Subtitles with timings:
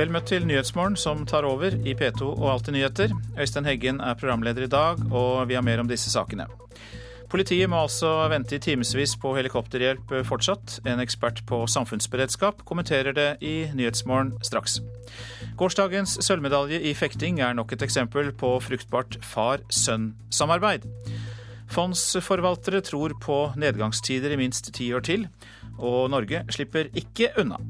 [0.00, 3.10] Vel møtt til Nyhetsmorgen, som tar over i P2 og Alltid nyheter.
[3.36, 6.46] Øystein Heggen er programleder i dag, og vi har mer om disse sakene.
[7.28, 10.78] Politiet må altså vente i timevis på helikopterhjelp fortsatt.
[10.88, 14.78] En ekspert på samfunnsberedskap kommenterer det i Nyhetsmorgen straks.
[15.60, 20.88] Gårsdagens sølvmedalje i fekting er nok et eksempel på fruktbart far-sønn-samarbeid.
[21.76, 25.28] Fondsforvaltere tror på nedgangstider i minst ti år til,
[25.76, 27.60] og Norge slipper ikke unna.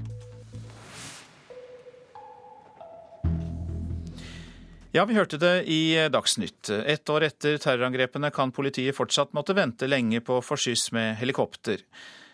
[4.92, 6.66] Ja, vi hørte det i Dagsnytt.
[6.70, 11.12] Ett år etter terrorangrepene kan politiet fortsatt måtte vente lenge på å få skyss med
[11.20, 11.84] helikopter.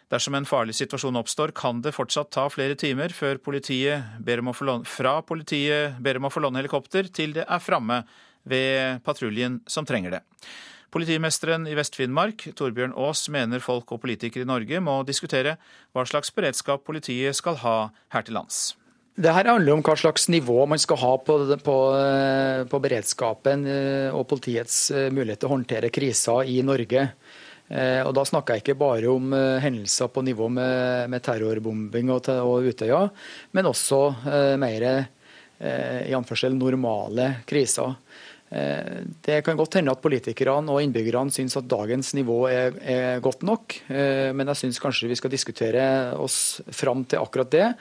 [0.09, 4.49] Dersom en farlig situasjon oppstår, kan det fortsatt ta flere timer før politiet ber om
[4.49, 8.01] å få fra politiet ber om å få låne helikopter til det er framme
[8.49, 10.23] ved patruljen som trenger det.
[10.97, 15.59] Politimesteren i Vest-Finnmark, Torbjørn Aas, mener folk og politikere i Norge må diskutere
[15.93, 17.79] hva slags beredskap politiet skal ha
[18.17, 18.79] her til lands.
[19.17, 23.65] Det her handler om hva slags nivå man skal ha på, på, eh, på beredskapen
[23.65, 27.09] eh, og politiets eh, mulighet til å håndtere kriser i Norge.
[27.67, 32.69] Og Da snakker jeg ikke bare om hendelser på nivå med, med terrorbombing og, og,
[32.71, 33.01] Utøya,
[33.59, 33.99] men også
[34.63, 37.97] mer i anførsel normale kriser.
[38.47, 43.43] Det kan godt hende at politikerne og innbyggerne syns at dagens nivå er, er godt
[43.43, 45.89] nok, men jeg syns kanskje vi skal diskutere
[46.23, 47.73] oss fram til akkurat det.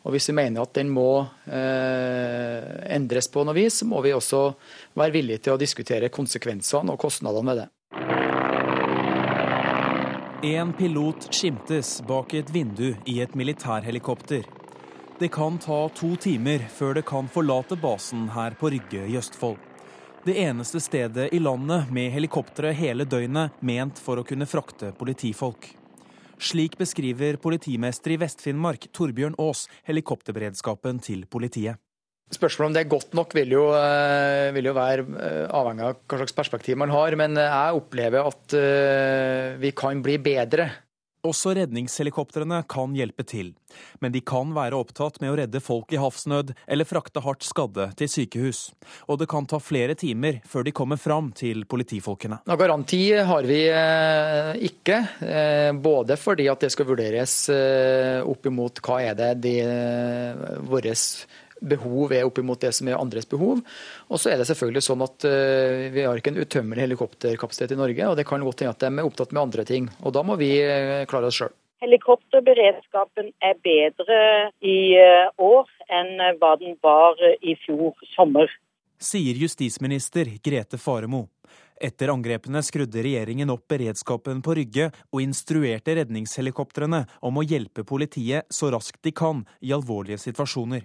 [0.00, 4.14] Og Hvis vi mener at den må eh, endres på noe vis, så må vi
[4.16, 4.46] også
[4.96, 7.68] være villige til å diskutere konsekvensene og kostnadene ved det.
[10.50, 14.46] En pilot skimtes bak et vindu i et militærhelikopter.
[15.20, 19.58] Det kan ta to timer før det kan forlate basen her på Rygge i Østfold.
[20.24, 25.68] Det eneste stedet i landet med helikoptre hele døgnet ment for å kunne frakte politifolk.
[26.40, 31.76] Slik beskriver politimester i Vest-Finnmark, Torbjørn Aas, helikopterberedskapen til politiet.
[32.30, 35.96] Spørsmålet om det er godt nok vil jo, eh, vil jo, være eh, avhengig av
[36.06, 37.16] hva slags perspektiv man har.
[37.18, 40.68] Men jeg opplever at eh, vi kan bli bedre
[41.26, 43.52] også redningshelikoptrene kan hjelpe til,
[44.00, 47.90] men de kan være opptatt med å redde folk i havsnød eller frakte hardt skadde
[48.00, 48.62] til sykehus.
[49.10, 52.40] Og det kan ta flere timer før de kommer fram til politifolkene.
[52.48, 58.48] Noen garanti har vi eh, ikke, eh, både fordi at det skal vurderes eh, opp
[58.50, 59.56] imot hva er det de
[60.70, 60.94] våre
[61.60, 63.62] behov er opp mot det som er andres behov.
[64.08, 67.80] Og så er det selvfølgelig sånn at uh, vi har ikke en utømmelig helikopterkapasitet i
[67.80, 69.90] Norge, og det kan godt hende at de er opptatt med andre ting.
[70.04, 71.54] Og da må vi uh, klare oss sjøl.
[71.80, 74.22] Helikopterberedskapen er bedre
[74.60, 78.52] i uh, år enn hva den var i fjor sommer.
[79.00, 81.24] Sier justisminister Grete Faremo.
[81.80, 88.52] Etter angrepene skrudde regjeringen opp beredskapen på Rygge og instruerte redningshelikoptrene om å hjelpe politiet
[88.52, 90.84] så raskt de kan i alvorlige situasjoner.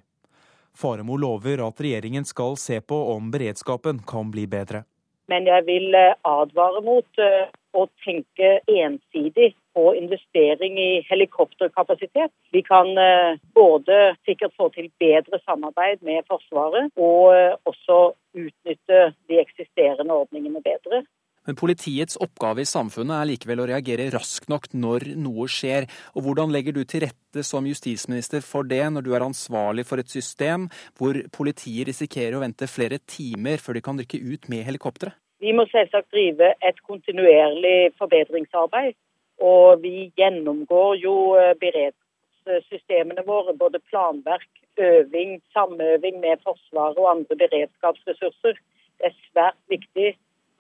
[0.76, 4.84] Faremo lover at regjeringen skal se på om beredskapen kan bli bedre.
[5.32, 12.32] Men jeg vil eh, advare mot eh, å tenke ensidig på investering i helikopterkapasitet.
[12.54, 17.34] Vi kan eh, både sikkert få til bedre samarbeid med Forsvaret, og
[17.72, 18.00] også
[18.38, 21.06] utnytte de eksisterende ordningene bedre.
[21.46, 25.86] Men politiets oppgave i samfunnet er likevel å reagere raskt nok når noe skjer.
[26.18, 30.02] Og Hvordan legger du til rette som justisminister for det, når du er ansvarlig for
[30.02, 34.66] et system hvor politiet risikerer å vente flere timer før de kan rykke ut med
[34.66, 35.14] helikoptre?
[35.44, 38.96] Vi må selvsagt drive et kontinuerlig forbedringsarbeid.
[39.44, 44.48] Og vi gjennomgår jo eh, beredskapssystemene våre, både planverk,
[44.80, 48.56] øving, samøving med Forsvaret og andre beredskapsressurser.
[48.96, 50.14] Det er svært viktig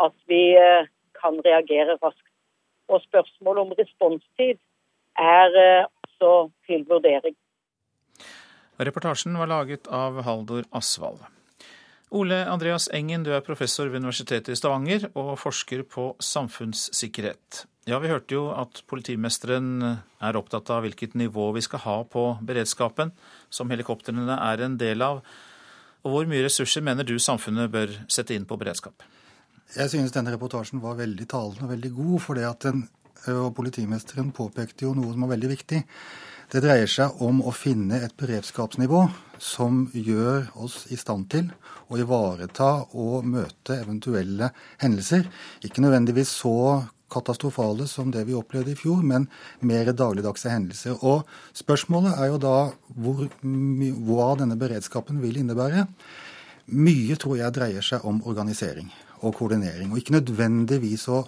[0.03, 0.87] at vi eh,
[1.21, 2.31] kan reagere raskt.
[2.91, 4.59] Og spørsmålet om responstid
[5.17, 6.33] er eh, også
[6.67, 7.37] til vurdering.
[8.75, 11.23] Reportasjen var laget av Haldor Asvald.
[12.15, 17.65] Ole Andreas Engen, du er professor ved Universitetet i Stavanger og forsker på samfunnssikkerhet.
[17.85, 22.23] Ja, Vi hørte jo at politimesteren er opptatt av hvilket nivå vi skal ha på
[22.41, 23.11] beredskapen,
[23.49, 25.21] som helikoptrene er en del av.
[26.05, 29.03] Og Hvor mye ressurser mener du samfunnet bør sette inn på beredskap?
[29.73, 32.19] Jeg synes denne reportasjen var veldig talende og veldig god.
[32.21, 32.87] for det at den,
[33.27, 35.81] og Politimesteren påpekte jo noe som var veldig viktig.
[36.51, 38.99] Det dreier seg om å finne et beredskapsnivå
[39.41, 41.49] som gjør oss i stand til
[41.89, 44.51] å ivareta og møte eventuelle
[44.83, 45.25] hendelser.
[45.65, 49.25] Ikke nødvendigvis så katastrofale som det vi opplevde i fjor, men
[49.65, 51.01] mer dagligdagse hendelser.
[51.01, 51.25] Og
[51.57, 52.57] Spørsmålet er jo da
[52.93, 55.87] hvor, hva denne beredskapen vil innebære.
[56.77, 61.23] Mye tror jeg dreier seg om organisering og koordinering, og ikke nødvendigvis å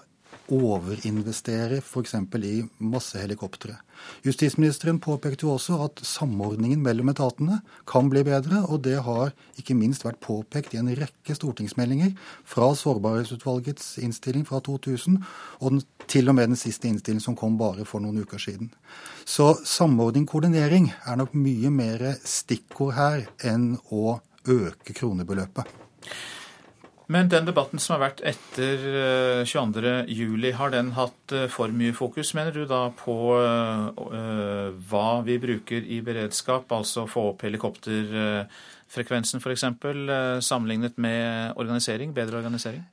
[0.54, 2.13] overinvestere f.eks.
[2.48, 3.75] i massehelikoptre.
[4.24, 9.75] Justisministeren påpekte jo også at samordningen mellom etatene kan bli bedre, og det har ikke
[9.78, 12.13] minst vært påpekt i en rekke stortingsmeldinger
[12.48, 15.19] fra Sårbarhetsutvalgets innstilling fra 2000,
[15.60, 18.72] og den, til og med den siste innstillingen som kom bare for noen uker siden.
[19.25, 25.68] Så samordning, koordinering, er nok mye mer stikkord her enn å øke kronebeløpet.
[27.07, 28.81] Men den debatten som har vært etter
[29.48, 35.06] 22.07, eh, har den hatt eh, for mye fokus, mener du da, på uh, hva
[35.24, 39.65] vi bruker i beredskap, altså få opp helikopterfrekvensen f.eks.,
[40.44, 42.83] sammenlignet med organisering, bedre organisering?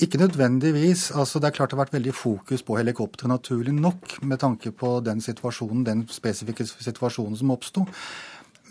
[0.00, 1.10] Ikke nødvendigvis.
[1.12, 4.72] Altså, det er klart det har vært veldig fokus på helikoptre, naturlig nok, med tanke
[4.72, 7.84] på den situasjonen, den spesifikke situasjonen som oppsto.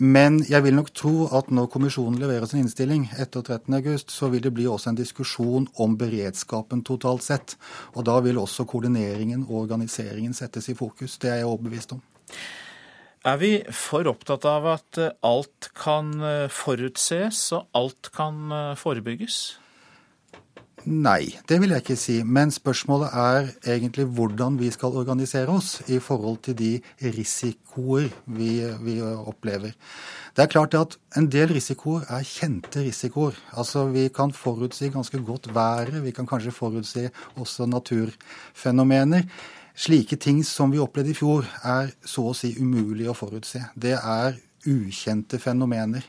[0.00, 4.40] Men jeg vil nok tro at når kommisjonen leverer sin innstilling etter 13.8, så vil
[4.46, 7.56] det bli også en diskusjon om beredskapen totalt sett.
[7.92, 11.18] Og da vil også koordineringen og organiseringen settes i fokus.
[11.20, 12.00] Det er jeg overbevist om.
[13.28, 16.14] Er vi for opptatt av at alt kan
[16.48, 18.48] forutses og alt kan
[18.80, 19.42] forebygges?
[20.88, 22.14] Nei, det vil jeg ikke si.
[22.24, 26.70] Men spørsmålet er egentlig hvordan vi skal organisere oss i forhold til de
[27.04, 28.50] risikoer vi,
[28.80, 29.74] vi opplever.
[30.36, 33.36] Det er klart at en del risikoer er kjente risikoer.
[33.52, 39.22] Altså Vi kan forutsi ganske godt været, vi kan kanskje forutsi også naturfenomener.
[39.74, 43.60] Slike ting som vi opplevde i fjor, er så å si umulig å forutse.
[43.76, 46.02] Det er ukjente fenomener.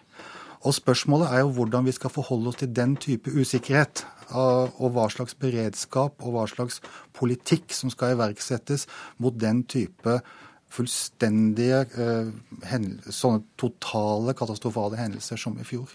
[0.63, 5.07] Og spørsmålet er jo hvordan vi skal forholde oss til den type usikkerhet og hva
[5.11, 6.79] slags beredskap og hva slags
[7.17, 8.87] politikk som skal iverksettes
[9.21, 10.19] mot den type
[10.71, 12.29] fullstendige, eh,
[13.11, 15.91] sånne totale katastrofale hendelser som i fjor.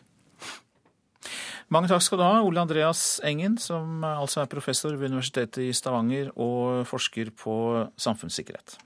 [1.72, 5.72] Mange takk skal du ha, Ole Andreas Engen, som altså er professor ved Universitetet i
[5.74, 7.56] Stavanger og forsker på
[7.98, 8.78] samfunnssikkerhet.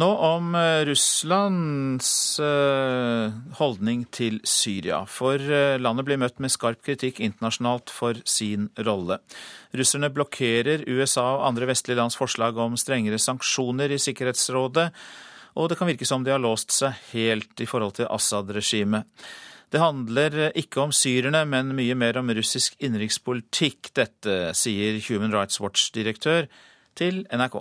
[0.00, 5.02] Nå om eh, Russlands eh, holdning til Syria.
[5.10, 9.18] For eh, landet blir møtt med skarp kritikk internasjonalt for sin rolle.
[9.76, 14.86] Russerne blokkerer USA og andre vestlige lands forslag om strengere sanksjoner i Sikkerhetsrådet,
[15.58, 19.10] og det kan virke som de har låst seg helt i forhold til Assad-regimet.
[19.70, 23.92] Det handler ikke om syrerne, men mye mer om russisk innenrikspolitikk.
[23.98, 26.48] Dette sier Human Rights Watch-direktør
[26.98, 27.60] til NRK.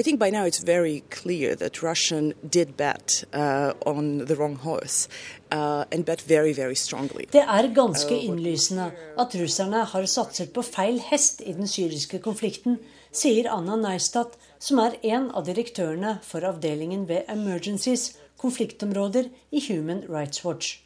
[0.00, 4.56] I think by now it's very clear that Russian did bet uh, on the wrong
[4.56, 5.08] horse.
[5.52, 7.26] Uh, and bet very, very strongly.
[7.32, 12.18] Det er ganske uh, innlysende at russerne har satset på feil hest i den syriske
[12.18, 12.78] konflikten,
[13.12, 20.04] sier Anna Neistat, som er en av direktørene for avdelingen ved Emergencies, konfliktområder i Human
[20.08, 20.78] Rights Watch.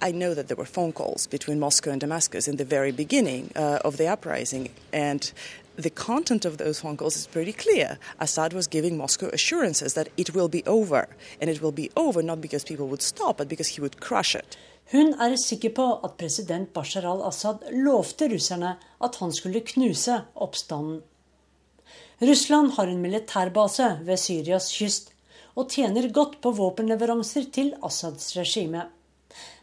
[0.00, 3.52] I know that there were phone calls between Moscow and Damascus in the very beginning
[3.56, 5.32] uh, of the uprising, and
[5.78, 7.98] the content of those phone calls is pretty clear.
[8.18, 11.06] Assad was giving Moscow assurances that it will be over,
[11.40, 14.34] and it will be over not because people would stop, but because he would crush
[14.34, 14.56] it.
[14.90, 21.02] Hun er sikker på at president Bashar al-Assad lovte russerne at han skulle knuse oppstanden.
[22.20, 25.12] Russland har en militærbase ved Syrias kyst
[25.54, 28.88] og tjener godt på våpenleveranser til Assads regime.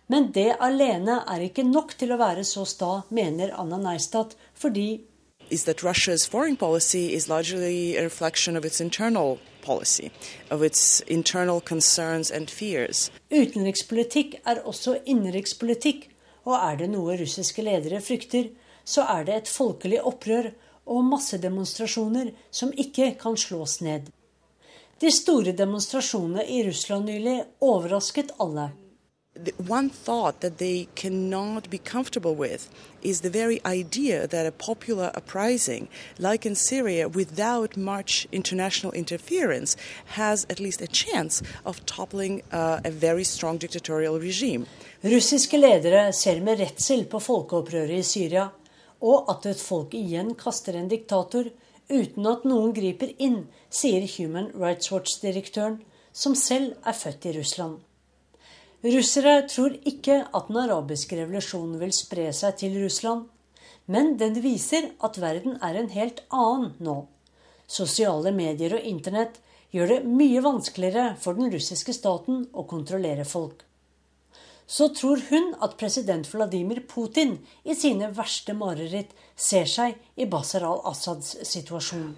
[0.07, 5.01] Men det alene er ikke nok til å være så sta, mener Anna Neistat, fordi
[5.49, 10.11] is that Russia's foreign policy is largely a reflection of its internal policy,
[10.49, 13.11] of its internal concerns and fears.
[13.31, 16.09] Utenrikspolitikk er også innenrikspolitikk,
[16.45, 18.51] og er det noe russiske ledere frykter,
[18.85, 20.51] så er det et folkelig opprør
[20.85, 24.11] og massedemonstrasjoner som ikke kan slås ned.
[25.01, 28.69] De store demonstrasjonene i Russland nylig overrasket alle
[29.57, 32.69] one thought that they cannot be comfortable with
[33.01, 35.87] is the very idea that a popular uprising,
[36.17, 39.75] like in Syria, without much international interference,
[40.05, 44.65] has at least a chance of toppling uh, a very strong dictatorial regime.
[45.03, 48.49] Russiske ledere ser med redsel på folkeopprøret i Syria,
[49.01, 51.51] og at et folk igjen kaster en diktator
[51.89, 55.81] uten at noen griper inn, sier Human Rights Watch-direktøren,
[56.13, 57.84] som selv er født i Russland.
[58.83, 63.25] Russere tror ikke at den arabiske revolusjonen vil spre seg til Russland,
[63.85, 66.97] men den viser at verden er en helt annen nå.
[67.67, 69.39] Sosiale medier og internett
[69.73, 73.63] gjør det mye vanskeligere for den russiske staten å kontrollere folk.
[74.67, 80.65] Så tror hun at president Vladimir Putin i sine verste mareritt ser seg i Basar
[80.65, 82.15] al-Assads situasjon.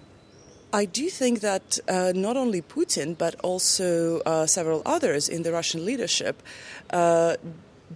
[0.72, 5.52] I do think that uh, not only Putin, but also uh, several others in the
[5.52, 6.42] Russian leadership
[6.90, 7.36] uh,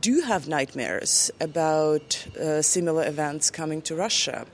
[0.01, 4.47] do have nightmares about uh, similar events coming to Russia.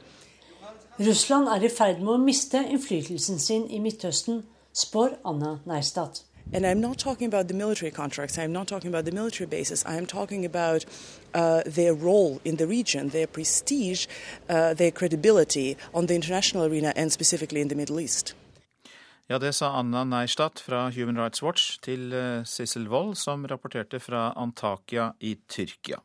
[0.99, 4.43] Russland er i ferd med å miste innflytelsen sin i Midtøsten,
[4.75, 6.25] spår Anna Neistad.
[6.53, 9.85] And I'm not talking about the military contracts, I'm not talking about the military bases,
[9.85, 10.87] I'm talking about
[11.35, 14.07] uh, their role in the region, their prestige,
[14.49, 18.35] uh, their credibility on the international arena and specifically in the Middle East.
[19.31, 24.01] Ja, det sa Anna Neistat fra Human Rights Watch til uh, Sissel Wold, som rapporterte
[24.01, 26.01] fra Antakya i Tyrkia.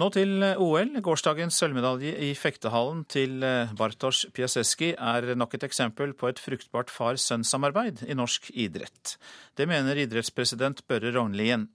[0.00, 0.94] Nå til eh, OL.
[1.04, 6.92] Gårsdagens sølvmedalje i fektehallen til eh, Bartosz Piaseski er nok et eksempel på et fruktbart
[6.94, 9.18] far-sønn-samarbeid i norsk idrett.
[9.60, 11.68] Det mener idrettspresident Børre Rognlien.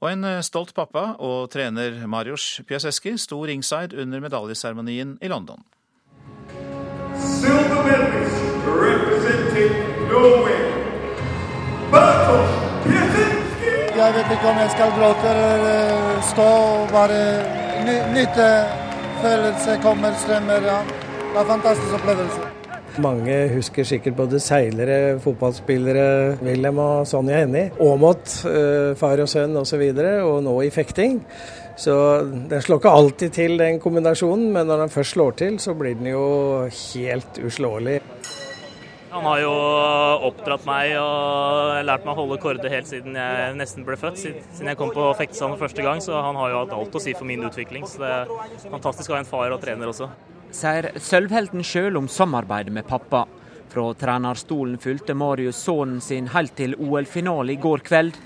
[0.00, 5.60] Og en eh, stolt pappa og trener Marius Piaseski sto ringside under medaljeseremonien i London.
[7.20, 9.76] Silver medalist representing
[10.08, 10.65] Norway,
[14.06, 17.16] Jeg vet ikke om jeg skal gråte eller eh, stå og bare
[17.88, 18.44] ny nyte
[19.18, 20.68] følelse kommer, strømmer.
[20.70, 20.76] Ja.
[21.16, 22.44] Det er en fantastisk opplevelse.
[23.02, 27.72] Mange husker sikkert både seilere, fotballspillere, Wilhelm og Sonja Hennie.
[27.82, 31.18] Aamodt, eh, far og sønn osv., og, så og nå i fekting.
[31.76, 35.74] Så den slår ikke alltid til, den kombinasjonen, men når den først slår til, så
[35.74, 36.26] blir den jo
[36.70, 37.98] helt uslåelig.
[39.16, 39.52] Han har jo
[40.28, 44.20] oppdratt meg og lært meg å holde kårde helt siden jeg nesten ble født.
[44.20, 47.14] Siden jeg kom på fektesalen første gang, så han har jo hatt alt å si
[47.16, 47.86] for min utvikling.
[47.88, 50.10] Så det er fantastisk å ha en far og trener også.
[50.52, 53.24] Sier sølvhelten sjøl om samarbeidet med pappa.
[53.72, 58.20] Fra trenerstolen fulgte Marius sønnen sin helt til OL-finale i går kveld.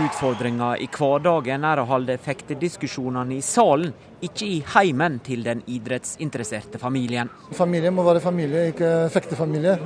[0.00, 6.80] Utfordringa i hverdagen er å holde fektediskusjonene i salen, ikke i heimen til den idrettsinteresserte
[6.80, 7.30] familien.
[7.56, 9.76] Familie må være familie, ikke fektefamilie.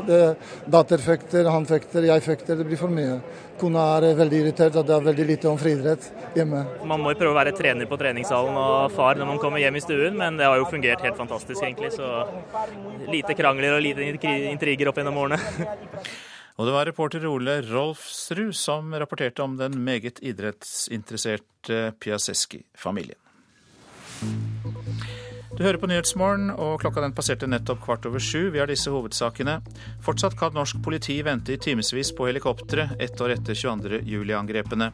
[0.70, 2.58] Datter fekter, han fekter, jeg fekter.
[2.58, 3.20] Det blir for mye.
[3.60, 6.64] Kona er veldig irritert at det er veldig lite om friidrett hjemme.
[6.90, 9.78] Man må jo prøve å være trener på treningssalen og far når man kommer hjem
[9.78, 11.94] i stuen, men det har jo fungert helt fantastisk, egentlig.
[11.94, 12.10] Så
[13.10, 14.10] lite krangler og lite
[14.50, 15.40] intriger opp gjennom årene.
[16.54, 23.18] Og det var reporter Ole Rolfsrud som rapporterte om den meget idrettsinteresserte Piaseski-familien.
[25.54, 28.48] Du hører på Nyhetsmorgen, og klokka den passerte nettopp kvart over sju.
[28.50, 29.60] Vi har disse hovedsakene.
[30.02, 34.90] Fortsatt kan norsk politi vente i timevis på helikoptre ett år etter 22.07-angrepene.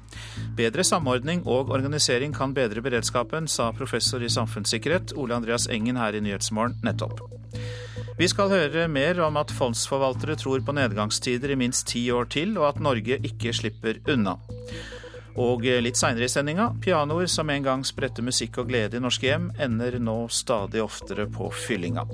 [0.58, 6.18] Bedre samordning og organisering kan bedre beredskapen, sa professor i samfunnssikkerhet Ole Andreas Engen her
[6.18, 7.24] i Nyhetsmorgen nettopp.
[8.20, 12.58] Vi skal høre mer om at fondsforvaltere tror på nedgangstider i minst ti år til,
[12.60, 14.36] og at Norge ikke slipper unna.
[15.38, 19.28] Og litt seinere i sendinga, pianoer som en gang spredte musikk og glede i norske
[19.28, 22.06] hjem, ender nå stadig oftere på fyllinga.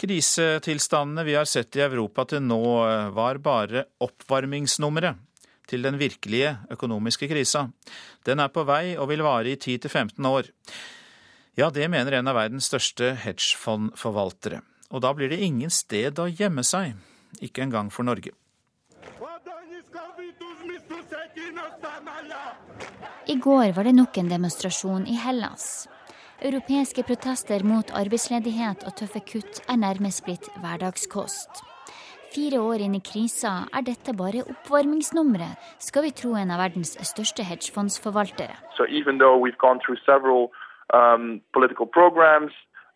[0.00, 2.62] Krisetilstandene vi har sett i Europa til nå,
[3.12, 5.26] var bare oppvarmingsnummeret
[5.70, 7.66] til den virkelige økonomiske krisa.
[8.26, 10.48] Den er på vei og vil vare i 10-15 år.
[11.58, 14.62] Ja, det mener en av verdens største hedgefondforvaltere.
[14.90, 16.96] Og da blir det ingen sted å gjemme seg,
[17.40, 18.34] ikke engang for Norge.
[23.30, 25.88] I går var det nok en demonstrasjon i Hellas.
[26.42, 31.60] Europeiske protester mot arbeidsledighet og tøffe kutt er nærmest blitt hverdagskost.
[32.34, 36.94] Fire år inn i krisa er dette bare oppvarmingsnummeret, skal vi tro en av verdens
[37.10, 38.54] største hedgefondsforvaltere.
[38.76, 38.86] So
[40.06, 40.50] several,
[40.94, 41.40] um,
[41.92, 42.52] programs,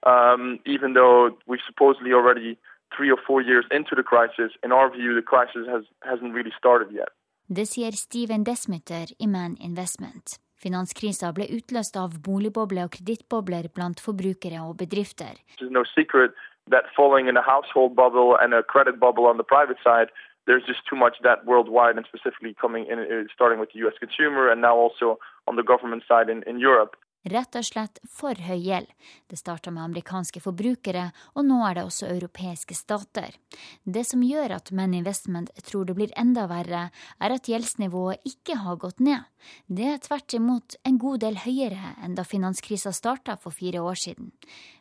[0.07, 2.57] um, even though we've supposedly already
[2.97, 6.53] three or four years into the crisis, in our view, the crisis has, hasn't really
[6.59, 7.13] started yet.
[7.47, 10.39] Det sier Steven Desmutter i Man Investment.
[10.57, 15.37] Finanskrisa ble utløst av boligbobler og kredittbobler blant forbrukere og bedrifter.
[15.61, 16.33] No secret
[16.73, 20.09] that falling in a household bubble and a credit bubble on the private side,
[20.47, 23.97] there's just too much that worldwide and specifically coming in, uh, starting with the US
[24.01, 26.97] consumer and now also on the government side in, in Europe.
[27.25, 28.91] Rett og slett for høy gjeld.
[29.31, 33.39] Det starta med amerikanske forbrukere, og nå er det også europeiske stater.
[33.85, 36.91] Det som gjør at Men Investment tror det blir enda verre,
[37.21, 39.25] er at gjeldsnivået ikke har gått ned.
[39.69, 43.97] Det er tvert imot en god del høyere enn da finanskrisa starta for fire år
[43.97, 44.33] siden.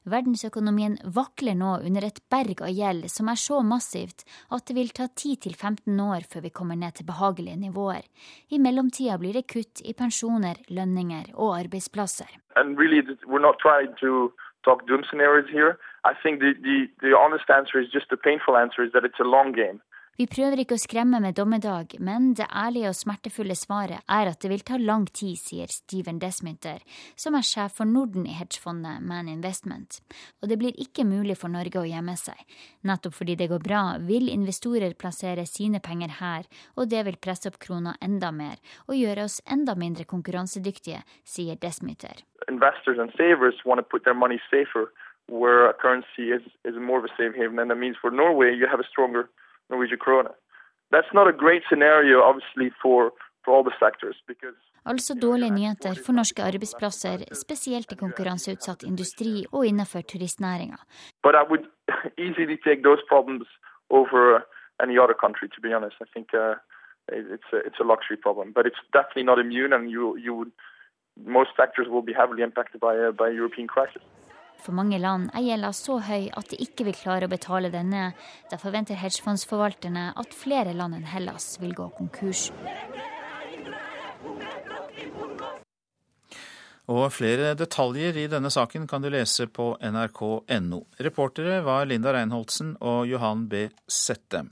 [0.10, 4.92] Verdensøkonomien vakler nå under et berg av gjeld som er så massivt at det vil
[4.92, 8.04] ta 10-15 år før vi kommer ned til behagelige nivåer.
[8.52, 12.28] I mellomtida blir det kutt i pensjoner, lønninger og arbeidsplasser.
[12.56, 13.02] Really,
[14.64, 15.78] talk doom scenarios here.
[16.06, 19.20] I think the, the, the honest answer is just the painful answer is that it's
[19.20, 19.80] a long game.
[20.14, 24.44] Vi prøver ikke å skremme med dommedag, men det ærlige og smertefulle svaret er at
[24.44, 26.84] det vil ta lang tid, sier Steven Desmynter,
[27.18, 30.04] som er sjef for Norden i hedgefondet Man Investment.
[30.44, 32.38] Og det blir ikke mulig for Norge å gjemme seg.
[32.86, 36.46] Nettopp fordi det går bra, vil investorer plassere sine penger her,
[36.78, 41.58] og det vil presse opp krona enda mer og gjøre oss enda mindre konkurransedyktige, sier
[41.58, 42.22] Desmynter.
[42.46, 44.94] Investors and savers want to put their money safer
[45.26, 47.34] where a currency is, is more of a safe
[48.00, 49.26] for Norway, you have a stronger
[49.74, 50.32] Norwegian krone.
[50.94, 53.00] That's not a great scenario, obviously, for,
[53.44, 54.18] for all the sectors.
[54.32, 60.78] because Altså dårlige nyheter for norske arbeidsplasser, spesielt i konkurranseutsatt industri og innenfor turistnæringa.
[66.14, 66.56] Think uh,
[67.36, 68.52] it's, a, it's a luxury problem.
[68.56, 70.52] But it's definitely not immune, and you, you would,
[71.38, 74.04] most sectors will be heavily impacted by, uh, by European crisis.
[74.64, 78.14] For mange land er gjelda så høy at de ikke vil klare å betale denne.
[78.48, 82.48] Da forventer hedgefondsforvalterne at flere land enn Hellas vil gå konkurs.
[86.94, 90.82] Og flere detaljer i denne saken kan du lese på nrk.no.
[91.00, 93.68] Reportere var Linda Reinholdsen og Johan B.
[93.88, 94.46] Sette.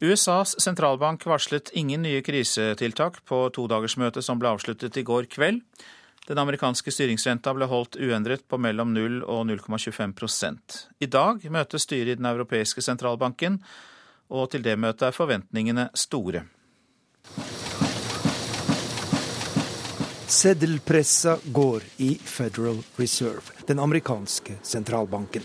[0.00, 5.60] USAs sentralbank varslet ingen nye krisetiltak på todagersmøtet som ble avsluttet i går kveld.
[6.28, 10.58] Den amerikanske styringsrenta ble holdt uendret på mellom 0 og 0,25
[11.00, 13.60] I dag møtes styret i Den europeiske sentralbanken,
[14.30, 16.44] og til det møtet er forventningene store.
[20.30, 25.42] Seddelpressa går i Federal Reserve, den amerikanske sentralbanken.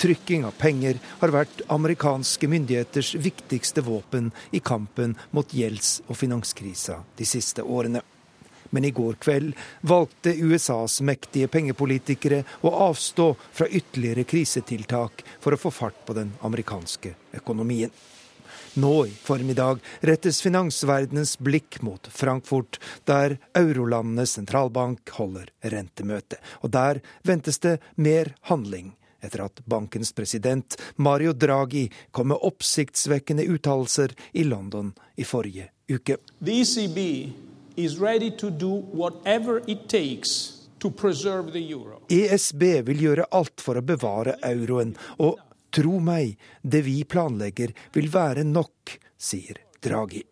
[0.00, 7.02] Trykking av penger har vært amerikanske myndigheters viktigste våpen i kampen mot gjelds- og finanskrisa
[7.18, 8.00] de siste årene.
[8.72, 15.60] Men i går kveld valgte USAs mektige pengepolitikere å avstå fra ytterligere krisetiltak for å
[15.60, 17.92] få fart på den amerikanske økonomien.
[18.74, 26.40] Nå i formiddag rettes finansverdenens blikk mot Frankfurt, der eurolandenes sentralbank holder rentemøte.
[26.64, 33.44] Og der ventes det mer handling etter at bankens president Mario Draghi kom med oppsiktsvekkende
[33.52, 36.16] uttalelser i London i forrige uke.
[36.40, 36.98] The ECB
[42.10, 45.38] ESB vil gjøre alt for å bevare euroen, og
[45.72, 50.24] tro meg, det vi planlegger vil være nok, sier Draghi.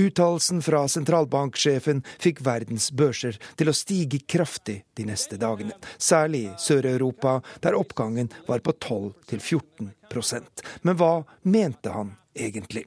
[0.00, 5.76] Uttalelsen fra sentralbanksjefen fikk verdens børser til å stige kraftig de neste dagene.
[5.98, 12.86] Særlig i Sør-Europa, der oppgangen var på 12-14% Men hva mente han egentlig?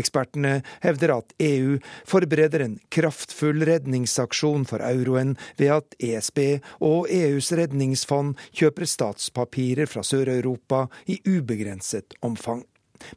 [0.00, 6.42] Ekspertene hevder at EU forbereder en kraftfull redningsaksjon for euroen ved at ESB
[6.80, 12.64] og EUs redningsfond kjøper statspapirer fra Sør-Europa i ubegrenset omfang.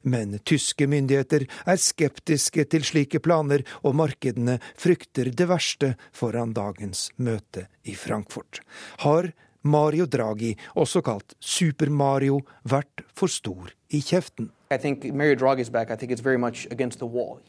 [0.01, 7.09] Men tyske myndigheter er skeptiske til slike planer, og markedene frykter det verste foran dagens
[7.17, 8.61] møte i Frankfurt.
[9.03, 9.31] Har
[9.63, 14.51] Mario Draghi, også kalt Super-Mario, vært for stor i kjeften?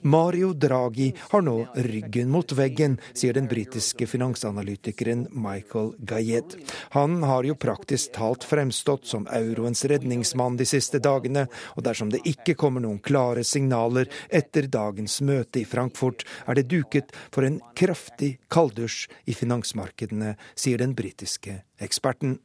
[0.03, 6.57] Mario Draghi har nå ryggen mot veggen, sier den britiske finansanalytikeren Michael Gayed.
[6.97, 12.23] Han har jo praktisk talt fremstått som euroens redningsmann de siste dagene, og dersom det
[12.29, 17.61] ikke kommer noen klare signaler etter dagens møte i Frankfurt, er det duket for en
[17.77, 22.39] kraftig kalddusj i finansmarkedene, sier den britiske eksperten.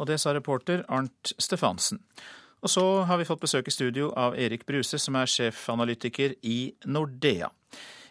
[0.00, 2.00] Og det sa reporter Arnt Stefansen.
[2.60, 6.58] Og så har vi fått besøk i studio av Erik Bruse, som er sjefanalytiker i
[6.84, 7.48] Nordea.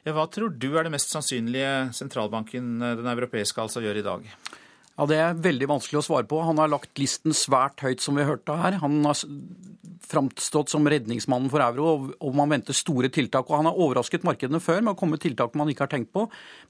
[0.08, 4.26] Ja, hva tror du er det mest sannsynlige sentralbanken, den europeiske, altså gjør i dag?
[5.00, 6.42] Ja, Det er veldig vanskelig å svare på.
[6.44, 8.80] Han har lagt listen svært høyt, som vi hørte her.
[8.82, 9.16] Han har
[10.10, 13.48] framstått som redningsmannen for euro, og man venter store tiltak.
[13.48, 16.12] Og han har overrasket markedene før med å komme med tiltak man ikke har tenkt
[16.12, 16.26] på.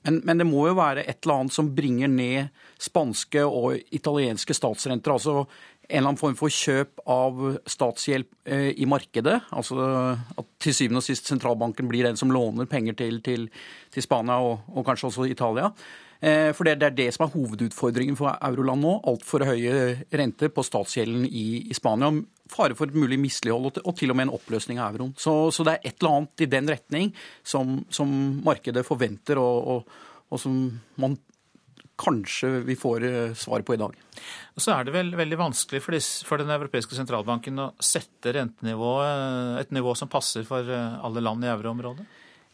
[0.05, 4.53] Men, men, det må jo være et eller annet som bringer ned spanske og italienske
[4.53, 5.15] statsrenter.
[5.15, 5.47] Altså
[5.89, 9.39] en eller annen form for kjøp av statshjelp eh, i markedet.
[9.57, 9.79] Altså
[10.37, 13.47] at til syvende og sist sentralbanken blir den som låner penger til, til,
[13.93, 15.71] til Spania og, og, kanskje også Italia.
[16.21, 18.91] Eh, for det, det, er det som er hovedutfordringen for euroland nå.
[19.09, 19.79] Altfor høye
[20.21, 22.11] renter på statsgjelden i, i Spania.
[22.53, 25.15] Fare for et mulig mislighold og, og til og med en oppløsning av euroen.
[25.17, 27.09] Så, så, det er et eller annet i den retning
[27.41, 28.13] som, som
[28.45, 30.61] markedet forventer, og, og, og som
[31.01, 31.17] man
[31.99, 33.95] kanskje vi får eh, svar på i dag.
[34.55, 38.33] Og så er det vel veldig vanskelig for, disse, for Den europeiske sentralbanken å sette
[38.35, 42.07] rentenivået eh, et nivå som passer for eh, alle land i euroområdet?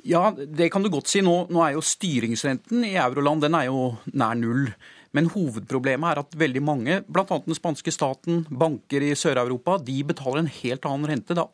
[0.05, 1.23] Ja, det kan du godt si.
[1.25, 4.67] Nå, nå, er jo styringsrenten i euroland den er jo nær null.
[5.15, 7.25] Men hovedproblemet er at veldig mange, bl.a.
[7.45, 11.37] den spanske staten, banker i Sør-Europa, de betaler en helt annen rente.
[11.37, 11.45] Det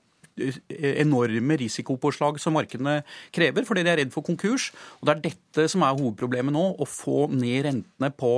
[1.04, 3.02] enorme risikopåslag som markedene
[3.36, 4.72] krever, fordi de er redd for konkurs.
[5.00, 8.34] Og Det er dette som er hovedproblemet nå, å få ned rentene på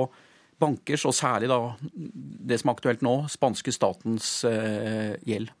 [0.60, 1.60] bankers, og særlig da
[1.94, 5.52] det som er aktuelt nå, spanske statens eh, gjeld.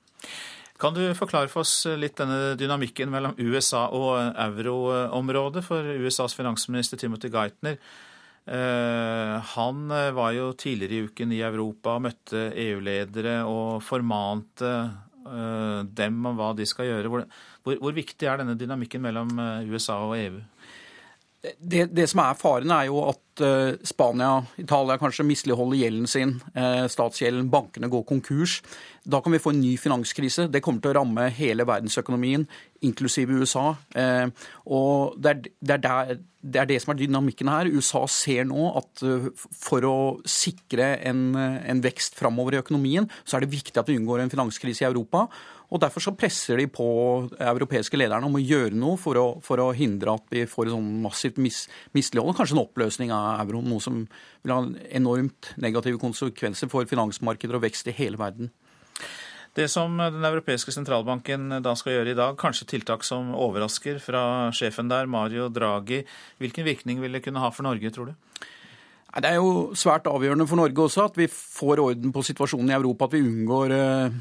[0.80, 5.62] Kan du forklare for oss litt denne dynamikken mellom USA og euroområdet?
[5.66, 12.04] For USAs finansminister Timothy Geithner eh, han var jo tidligere i uken i Europa og
[12.08, 14.92] møtte EU-ledere og formante eh,
[15.24, 17.10] dem om hva de skal gjøre.
[17.12, 17.24] Hvor,
[17.64, 19.32] hvor, hvor viktig er denne dynamikken mellom
[19.70, 20.42] USA og EU?
[21.44, 26.30] Det, det, som er faren, er jo at uh, Spania, Italia kanskje misligholder gjelden sin.
[26.56, 28.62] Uh, statsgjelden, bankene går konkurs.
[29.04, 30.46] Da kan vi få en ny finanskrise.
[30.48, 32.46] Det kommer til å ramme hele verdensøkonomien,
[32.88, 33.74] inklusive USA.
[33.92, 34.32] Uh,
[34.64, 37.68] og det er det, er der, det er det, som er dynamikken her.
[37.76, 39.04] USA ser nå at
[39.52, 43.98] for å sikre en, en vekst framover i økonomien, så er det viktig at vi
[44.00, 45.26] unngår en finanskrise i Europa.
[45.72, 46.86] Og Derfor så presser de på
[47.40, 50.74] europeiske lederne om å gjøre noe for å, for å hindre at vi får et
[50.76, 51.64] sånn massivt mis,
[51.96, 53.70] mislighold, kanskje en oppløsning av euroen.
[53.72, 54.02] Noe som
[54.44, 54.60] vil ha
[54.94, 58.52] enormt negative konsekvenser for finansmarkeder og vekst i hele verden.
[59.54, 64.50] Det som Den europeiske sentralbanken da skal gjøre i dag, kanskje tiltak som overrasker fra
[64.54, 66.02] sjefen der, Mario Draghi.
[66.42, 68.14] Hvilken virkning vil det kunne ha for Norge, tror du?
[69.14, 72.74] Det er jo svært avgjørende for Norge også at vi får orden på situasjonen i
[72.74, 74.16] Europa, at vi unngår eh,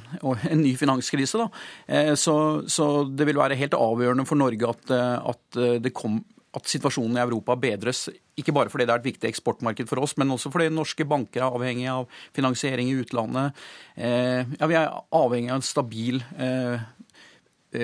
[0.51, 1.47] en ny finanskrise.
[1.87, 2.35] Eh, så,
[2.69, 6.19] så det vil være helt avgjørende for Norge at, eh, at, kom,
[6.53, 8.05] at, situasjonen i Europa bedres.
[8.37, 11.41] Ikke bare fordi det er et viktig eksportmarked for oss, men også fordi norske banker
[11.41, 13.57] er avhengig av finansiering i utlandet.
[13.97, 16.21] Ja, vi er avhengig av en stabil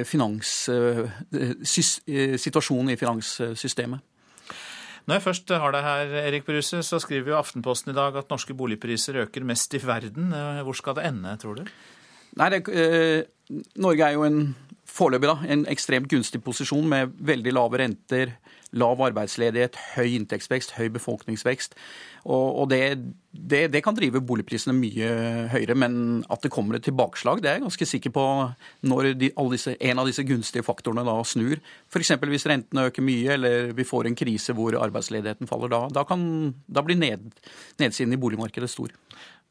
[0.09, 0.53] finans,
[1.69, 4.08] situasjon i finanssystemet.
[5.09, 8.29] Når jeg først har deg her, Erik Bruse, så skriver jo Aftenposten i dag at
[8.29, 10.27] norske boligpriser øker mest i verden.
[10.37, 11.63] Eh, hvor skal det ende, tror du?
[12.37, 13.23] Nei, det, eh,
[13.81, 14.43] Norge er jo en
[14.89, 18.33] foreløpig da, en ekstremt gunstig posisjon med veldig lave renter,
[18.77, 21.73] lav arbeidsledighet, høy inntektsvekst, høy befolkningsvekst.
[22.29, 22.81] Og, og det,
[23.31, 25.09] det, det, kan drive boligprisene mye
[25.53, 25.95] høyere, men
[26.29, 28.25] at det kommer et tilbakeslag, det er jeg ganske sikker på
[28.91, 31.57] når de, disse, en av disse gunstige faktorene da snur.
[31.89, 32.13] F.eks.
[32.29, 35.73] hvis rentene øker mye, eller vi får en krise hvor arbeidsledigheten faller.
[35.73, 36.23] Da, da, kan,
[36.67, 37.31] da blir ned,
[37.81, 38.93] nedsiden i boligmarkedet stor.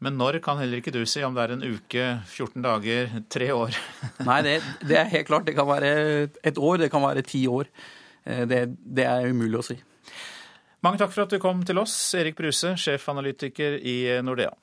[0.04, 3.50] Men når kan heller ikke du si om det er en uke, 14 dager, tre
[3.50, 3.74] år?
[4.28, 5.48] Nei, det, det er helt klart.
[5.48, 5.90] Det kan være
[6.46, 7.66] et år, det kan være ti år.
[8.22, 9.78] Eh, det, det er umulig å si.
[10.86, 14.54] Mange takk for at du kom til oss, Erik Bruse, sjefanalytiker i Nordea.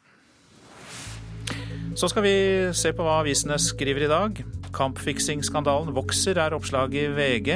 [1.96, 2.38] Så skal vi
[2.76, 4.40] se på hva avisene skriver i dag.
[4.76, 7.52] Kampfiksingskandalen vokser, er oppslaget i VG.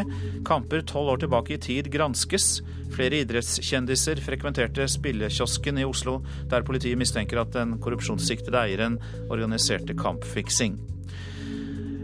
[0.48, 2.60] Kamper tolv år tilbake i tid granskes.
[2.96, 8.98] Flere idrettskjendiser frekventerte spillekiosken i Oslo, der politiet mistenker at den korrupsjonssiktede eieren
[9.30, 10.80] organiserte kampfiksing.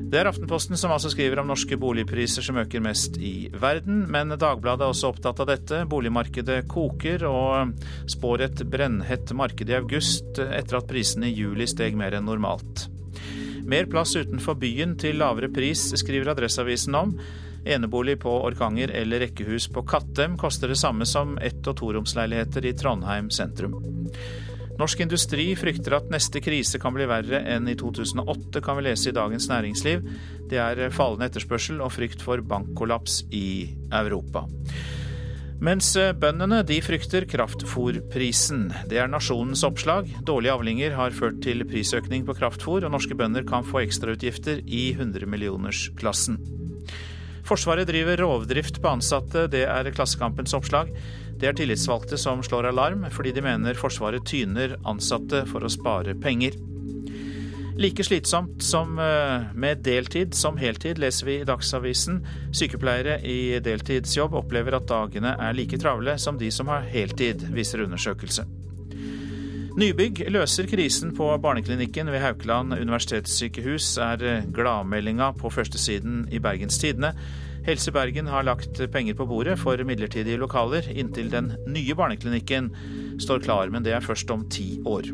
[0.05, 4.35] Det er Aftenposten som altså skriver om norske boligpriser som øker mest i verden, men
[4.37, 5.81] Dagbladet er også opptatt av dette.
[5.89, 7.73] Boligmarkedet koker og
[8.13, 12.85] spår et brennhett marked i august etter at prisene i juli steg mer enn normalt.
[13.65, 17.15] Mer plass utenfor byen til lavere pris, skriver Adresseavisen om.
[17.65, 22.73] Enebolig på Orkanger eller rekkehus på Kattem koster det samme som ett- og toromsleiligheter i
[22.77, 23.73] Trondheim sentrum.
[24.77, 29.09] Norsk industri frykter at neste krise kan bli verre enn i 2008, kan vi lese
[29.09, 30.03] i Dagens Næringsliv.
[30.51, 34.45] Det er fallende etterspørsel og frykt for bankkollaps i Europa.
[35.63, 38.67] Mens bøndene de frykter kraftfôrprisen.
[38.91, 40.09] Det er nasjonens oppslag.
[40.27, 44.89] Dårlige avlinger har ført til prisøkning på kraftfôr, og norske bønder kan få ekstrautgifter i
[44.99, 46.41] hundremillionersklassen.
[47.47, 50.91] Forsvaret driver rovdrift på ansatte, det er Klassekampens oppslag.
[51.39, 56.17] Det er tillitsvalgte som slår alarm, fordi de mener Forsvaret tyner ansatte for å spare
[56.19, 56.57] penger.
[57.77, 62.21] Like slitsomt som eh, med deltid som heltid, leser vi i Dagsavisen.
[62.55, 67.83] Sykepleiere i deltidsjobb opplever at dagene er like travle som de som har heltid, viser
[67.83, 68.47] undersøkelse.
[69.75, 77.11] Nybygg løser krisen på barneklinikken ved Haukeland universitetssykehus, er gladmeldinga på førstesiden i Bergens Tidende.
[77.67, 82.71] Helse Bergen har lagt penger på bordet for midlertidige lokaler inntil den nye barneklinikken
[83.19, 85.11] står klar, men det er først om ti år.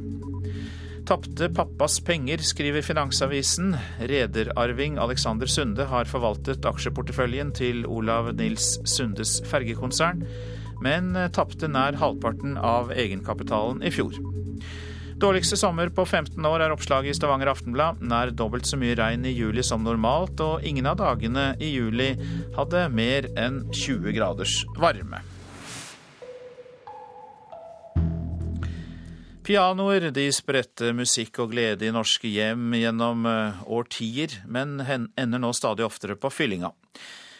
[1.08, 3.74] Tapte pappas penger, skriver Finansavisen.
[4.00, 10.22] Rederarving Alexander Sunde har forvaltet aksjeporteføljen til Olav Nils Sundes fergekonsern,
[10.82, 14.14] men tapte nær halvparten av egenkapitalen i fjor.
[15.22, 18.00] Dårligste sommer på 15 år er oppslaget i Stavanger Aftenblad.
[18.02, 22.16] Nær dobbelt så mye regn i juli som normalt, og ingen av dagene i juli
[22.58, 25.22] hadde mer enn 20 graders varme.
[29.42, 35.50] Pianoer de spredte musikk og glede i norske hjem gjennom eh, årtier, men ender nå
[35.58, 36.70] stadig oftere på fyllinga.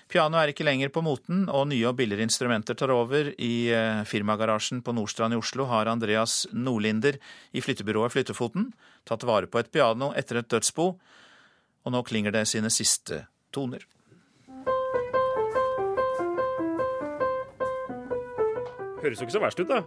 [0.10, 3.30] Piano er ikke lenger på moten, og nye og billigere instrumenter tar over.
[3.38, 7.22] I eh, firmagarasjen på Nordstrand i Oslo har Andreas Nordlinder
[7.54, 8.72] i flyttebyrået Flyttefoten
[9.06, 10.92] tatt vare på et piano etter et dødsbo,
[11.86, 13.86] og nå klinger det sine siste toner.
[19.02, 19.86] Høres jo ikke så verst ut, da.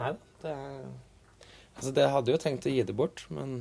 [0.00, 0.24] Nei da.
[0.42, 1.05] Det er
[1.76, 3.58] Altså, det hadde jo tenkt å gi det bort, men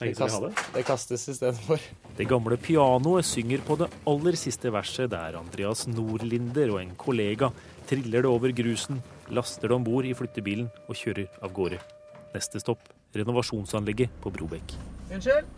[0.00, 0.52] det, kast, det?
[0.76, 1.82] det kastes istedenfor.
[2.16, 7.50] Det gamle pianoet synger på det aller siste verset, der Andreas Nordlinder og en kollega
[7.90, 9.02] triller det over grusen,
[9.34, 11.80] laster det om bord i flyttebilen og kjører av gårde.
[12.32, 12.86] Neste stopp
[13.18, 14.76] renovasjonsanlegget på Brobekk.
[15.10, 15.48] Unnskyld?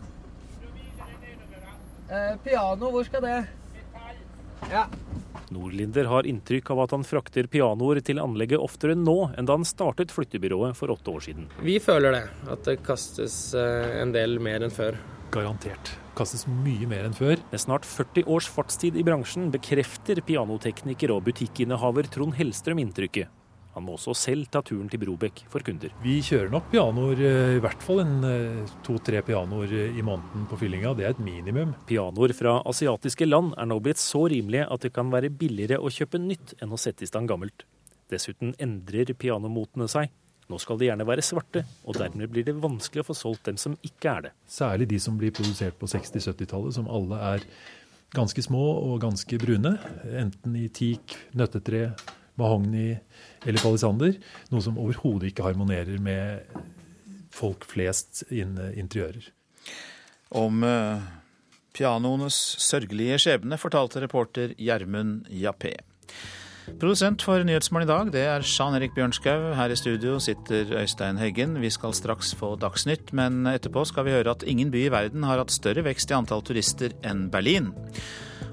[2.09, 3.37] Eh, piano, hvor skal det?
[4.71, 4.87] Ja.
[5.53, 9.67] Nordlinder har inntrykk av at han frakter pianoer til anlegget oftere nå enn da han
[9.67, 11.49] startet flyttebyrået for åtte år siden.
[11.61, 12.23] Vi føler det,
[12.53, 14.97] at det kastes eh, en del mer enn før.
[15.33, 15.93] Garantert.
[16.17, 17.39] Kastes mye mer enn før.
[17.51, 23.31] Med snart 40 års fartstid i bransjen bekrefter pianotekniker og butikkinnehaver Trond Hellstrøm inntrykket.
[23.73, 25.93] Han må også selv ta turen til Brobekk for kunder.
[26.03, 30.45] Vi kjører nok pianoer, eh, i hvert fall en eh, to-tre pianoer eh, i måneden
[30.49, 30.93] på fyllinga.
[30.97, 31.73] Det er et minimum.
[31.89, 35.89] Pianoer fra asiatiske land er nå blitt så rimelige at det kan være billigere å
[35.93, 37.65] kjøpe nytt enn å sette i stand gammelt.
[38.13, 40.13] Dessuten endrer pianomotene seg.
[40.51, 43.57] Nå skal de gjerne være svarte, og dermed blir det vanskelig å få solgt dem
[43.57, 44.33] som ikke er det.
[44.45, 47.45] Særlig de som blir produsert på 60-70-tallet, som alle er
[48.13, 49.77] ganske små og ganske brune.
[50.19, 51.93] Enten i teak, nøttetre,
[52.39, 52.91] mahogni
[53.45, 54.17] eller palisander.
[54.51, 56.43] Noe som overhodet ikke harmonerer med
[57.33, 59.31] folk flest innen interiører.
[60.33, 61.01] Om uh,
[61.77, 65.75] pianoenes sørgelige skjebne fortalte reporter Gjermund Jappé.
[66.79, 69.49] Produsent for Nyhetsmorgen i dag, det er Jean Erik Bjørnskau.
[69.57, 71.57] Her i studio sitter Øystein Heggen.
[71.61, 75.25] Vi skal straks få Dagsnytt, men etterpå skal vi høre at ingen by i verden
[75.27, 77.73] har hatt større vekst i antall turister enn Berlin.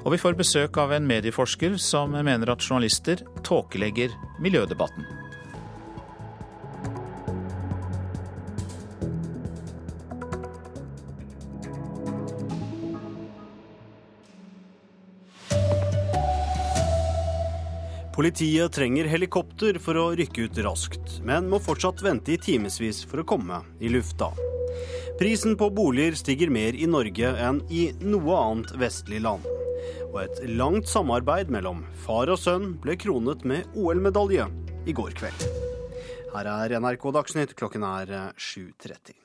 [0.00, 5.04] Og vi får besøk av en medieforsker som mener at journalister tåkelegger miljødebatten.
[18.20, 23.22] Politiet trenger helikopter for å rykke ut raskt, men må fortsatt vente i timevis for
[23.22, 24.28] å komme i lufta.
[25.20, 29.48] Prisen på boliger stiger mer i Norge enn i noe annet vestlig land
[30.10, 34.46] og et langt samarbeid mellom far og sønn ble kronet med OL-medalje
[34.90, 35.48] i går kveld.
[36.30, 39.14] Her er NRK Dagsnytt, klokken er 7.30.
[39.14, 39.16] Eh,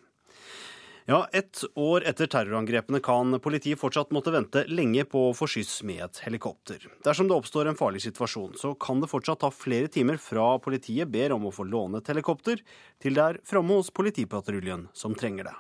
[1.06, 5.84] ja, ett år etter terrorangrepene kan politiet fortsatt måtte vente lenge på å få skyss
[5.86, 6.82] med et helikopter.
[7.06, 11.12] Dersom det oppstår en farlig situasjon, så kan det fortsatt ta flere timer fra politiet
[11.14, 12.66] ber om å få låne et helikopter,
[12.98, 15.58] til det er framme hos politipatruljen som trenger det.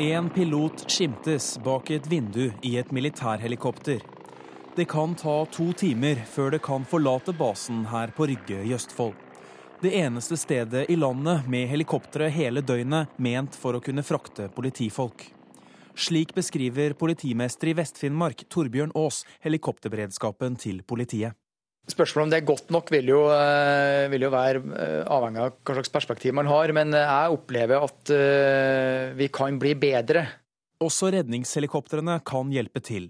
[0.00, 3.98] En pilot skimtes bak et vindu i et militærhelikopter.
[4.76, 9.16] Det kan ta to timer før det kan forlate basen her på Rygge i Østfold.
[9.82, 15.32] Det eneste stedet i landet med helikoptre hele døgnet ment for å kunne frakte politifolk.
[15.98, 21.34] Slik beskriver politimester i Vest-Finnmark, Torbjørn Aas, helikopterberedskapen til politiet.
[21.88, 25.54] Spørsmålet om det er godt nok vil jo, eh, vil jo, være eh, avhengig av
[25.64, 26.72] hva slags perspektiv man har.
[26.76, 28.12] Men eh, jeg opplever at
[29.16, 30.26] vi kan bli bedre.
[30.84, 33.08] Også redningshelikoptrene kan hjelpe til.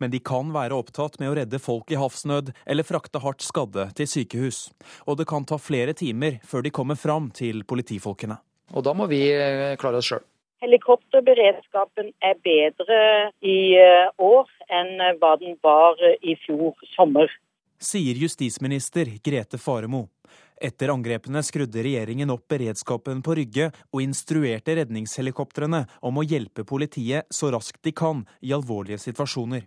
[0.00, 3.90] Men de kan være opptatt med å redde folk i havsnød eller frakte hardt skadde
[3.98, 4.70] til sykehus.
[5.10, 8.38] Og det kan ta flere timer før de kommer fram til politifolkene.
[8.72, 9.26] Og da må vi
[9.82, 10.24] klare oss sjøl.
[10.62, 13.02] Helikopterberedskapen er bedre
[13.42, 13.74] i
[14.20, 17.32] år enn hva den var i fjor sommer
[17.80, 20.08] sier justisminister Grete Faremo.
[20.60, 27.26] Etter angrepene skrudde regjeringen opp beredskapen på Rygge og instruerte redningshelikoptrene om å hjelpe politiet
[27.32, 29.64] så raskt de kan i alvorlige situasjoner.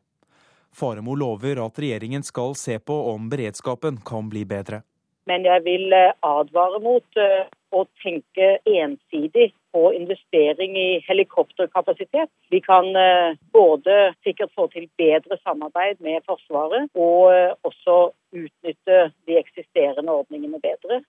[0.74, 4.84] Faremo lover at regjeringen skal se på om beredskapen kan bli bedre.
[5.30, 12.30] Men jeg vil eh, advare mot eh, å tenke ensidig på investering i helikopterkapasitet.
[12.54, 17.98] Vi kan eh, både sikkert få til bedre samarbeid med Forsvaret, og også
[18.34, 21.04] utnytte de eksisterende ordningene bedre.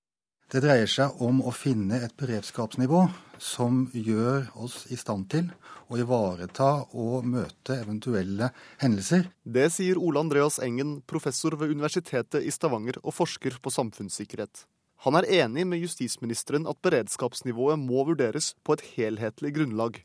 [0.52, 3.06] Det dreier seg om å finne et beredskapsnivå
[3.42, 5.48] som gjør oss i stand til
[5.88, 8.50] å ivareta og møte eventuelle
[8.82, 9.26] hendelser.
[9.42, 14.66] Det sier Ole Andreas Engen, professor ved Universitetet i Stavanger og forsker på samfunnssikkerhet.
[15.04, 19.98] Han er enig med justisministeren at beredskapsnivået må vurderes på et helhetlig grunnlag,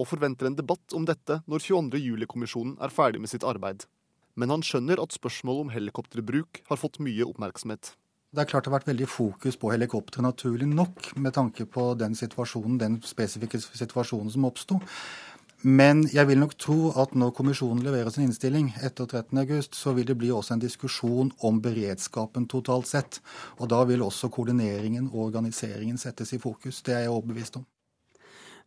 [0.00, 2.00] og forventer en debatt om dette når 22.
[2.00, 3.84] juli-kommisjonen er ferdig med sitt arbeid.
[4.32, 7.92] Men han skjønner at spørsmålet om helikopterbruk har fått mye oppmerksomhet.
[8.32, 11.90] Det er klart det har vært veldig fokus på helikoptre, naturlig nok, med tanke på
[12.00, 14.80] den situasjonen, den spesifikke situasjonen som oppsto.
[15.64, 20.06] Men jeg vil nok tro at når kommisjonen leverer sin innstilling etter 13.8, så vil
[20.08, 23.20] det bli også en diskusjon om beredskapen totalt sett.
[23.56, 26.82] Og da vil også koordineringen og organiseringen settes i fokus.
[26.84, 27.66] Det er jeg overbevist om.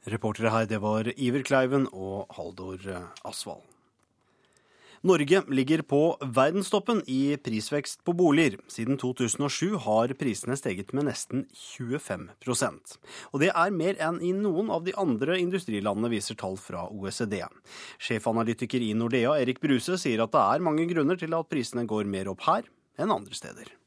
[0.09, 2.81] Reportere her, det var Iver Kleiven og Haldor
[3.27, 3.67] Asvald.
[5.01, 8.57] Norge ligger på verdenstoppen i prisvekst på boliger.
[8.67, 12.97] Siden 2007 har prisene steget med nesten 25%
[13.31, 17.39] Og det er mer enn i noen av de andre industrilandene, viser tall fra OECD.
[17.95, 22.03] Sjefanalytiker i Nordea, Erik Bruse, sier at det er mange grunner til at prisene går
[22.03, 22.67] mer opp her
[22.99, 23.78] enn andre steder.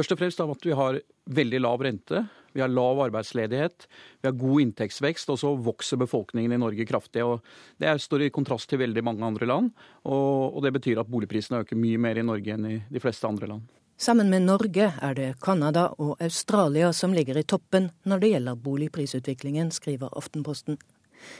[0.00, 0.96] Først og fremst av at vi har
[1.28, 2.22] veldig lav rente.
[2.56, 3.84] Vi har lav arbeidsledighet,
[4.22, 7.22] vi har god inntektsvekst, og så vokser befolkningen i Norge kraftig.
[7.22, 7.44] og
[7.78, 9.68] Det står i kontrast til veldig mange andre land,
[10.08, 13.46] og, det betyr at boligprisene øker mye mer i Norge enn i de fleste andre
[13.52, 13.68] land.
[14.00, 18.64] Sammen med Norge er det Canada og Australia som ligger i toppen når det gjelder
[18.64, 20.80] boligprisutviklingen, skriver Aftenposten.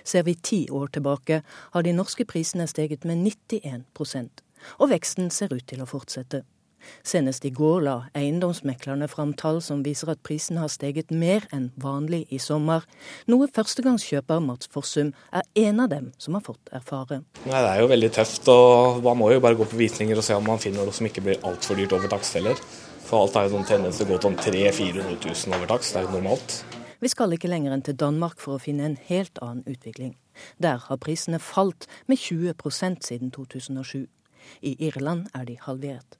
[0.04, 1.42] Ser vi ti år tilbake,
[1.72, 4.44] har de norske prisene steget med 91%
[4.78, 6.44] og veksten ser ut til å fortsette.
[7.06, 11.70] Senest i går la eiendomsmeklerne fram tall som viser at prisen har steget mer enn
[11.80, 12.86] vanlig i sommer,
[13.30, 17.22] noe førstegangskjøper Mats Forsum er en av dem som har fått erfare.
[17.44, 20.24] Nei, Det er jo veldig tøft, og man må jo bare gå på visninger og
[20.26, 22.60] se om man finner noe som ikke blir altfor dyrt over takstfeller.
[23.06, 25.94] For alt er jo noen tendens til å gå til 300 000-400 000 over takst,
[25.94, 26.60] det er jo normalt.
[27.00, 30.14] Vi skal ikke lenger enn til Danmark for å finne en helt annen utvikling.
[30.60, 34.04] Der har prisene falt med 20% siden 2007.
[34.62, 36.19] I Irland er de halvert.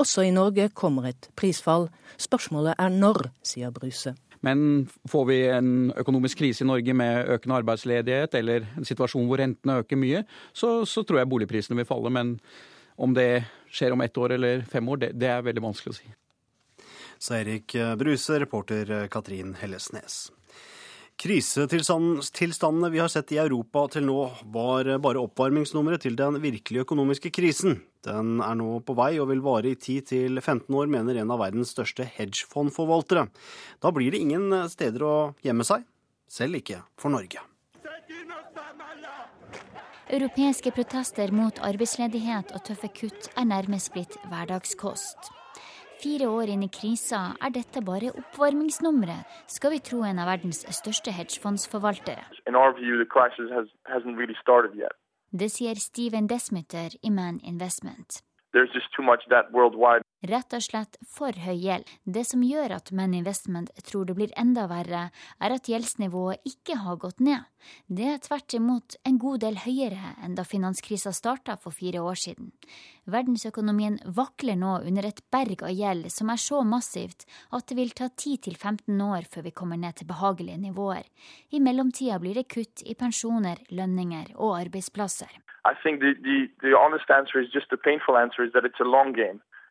[0.00, 1.88] Også i Norge kommer et prisfall.
[2.20, 4.14] Spørsmålet er når, sier Bruse.
[4.46, 9.42] Men får vi en økonomisk krise i Norge med økende arbeidsledighet, eller en situasjon hvor
[9.42, 12.12] rentene øker mye, så, så tror jeg boligprisene vil falle.
[12.14, 12.36] Men
[12.96, 15.98] om det skjer om ett år eller fem år, det, det er veldig vanskelig å
[15.98, 16.10] si.
[17.18, 20.28] Sa Erik Bruse, reporter Katrin Hellesnes.
[21.18, 24.18] Krisetilstandene vi har sett i Europa til nå,
[24.54, 27.80] var bare oppvarmingsnummeret til den virkelige økonomiske krisen.
[28.06, 31.74] Den er nå på vei og vil vare i 10-15 år, mener en av verdens
[31.74, 33.26] største hedgefondforvaltere.
[33.82, 35.82] Da blir det ingen steder å gjemme seg,
[36.30, 37.42] selv ikke for Norge.
[40.08, 45.34] Europeiske protester mot arbeidsledighet og tøffe kutt er nærmest blitt hverdagskost.
[45.98, 50.60] Fire år inn i krisa er dette bare oppvarmingsnummeret, skal vi tro en av verdens
[50.76, 52.22] største hedgefondsforvaltere.
[55.40, 58.20] Det sier Steven Desmitter i Man Investment.
[60.26, 61.86] Rett og slett for høy gjeld.
[62.02, 66.74] Det som gjør at Men Investment tror det blir enda verre, er at gjeldsnivået ikke
[66.82, 67.46] har gått ned.
[67.86, 72.18] Det er tvert imot en god del høyere enn da finanskrisa starta for fire år
[72.18, 72.50] siden.
[73.06, 77.22] Verdensøkonomien vakler nå under et berg av gjeld som er så massivt
[77.54, 81.06] at det vil ta 10-15 år før vi kommer ned til behagelige nivåer.
[81.54, 85.30] I mellomtida blir det kutt i pensjoner, lønninger og arbeidsplasser.
[85.64, 88.42] I think the, the, the honest answer is just the painful answer.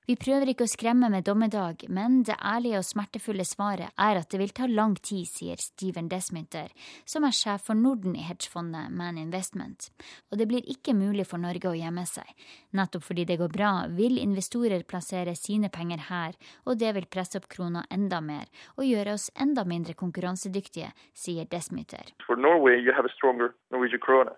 [0.07, 4.29] Vi prøver ikke å skremme med dommedag, men det ærlige og smertefulle svaret er at
[4.31, 6.71] det vil ta lang tid, sier Steven Desminter,
[7.03, 9.89] som er sjef for Norden i hedgefondet Man Investment.
[10.31, 12.31] Og det blir ikke mulig for Norge å gjemme seg.
[12.79, 17.41] Nettopp fordi det går bra, vil investorer plassere sine penger her, og det vil presse
[17.41, 22.15] opp krona enda mer og gjøre oss enda mindre konkurransedyktige, sier Desminter.
[22.23, 24.31] For Norway, you have a stronger Norwegian krone.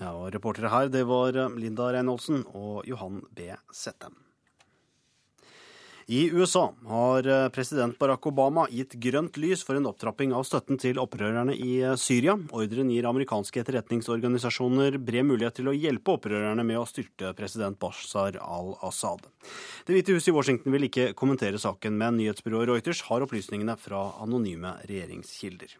[0.00, 3.52] Ja, og Reportere her det var Linda Reinholdsen og Johan B.
[3.72, 4.24] Settem.
[6.06, 10.76] I USA har eh, president Barack Obama gitt grønt lys for en opptrapping av støtten
[10.80, 12.34] til opprørerne i eh, Syria.
[12.52, 18.36] Ordren gir amerikanske etterretningsorganisasjoner bred mulighet til å hjelpe opprørerne med å styrte president Bashar
[18.36, 19.24] al-Assad.
[19.88, 24.10] Det hvite huset i Washington vil ikke kommentere saken, men nyhetsbyrået Reuters har opplysningene fra
[24.20, 25.72] anonyme regjeringskilder.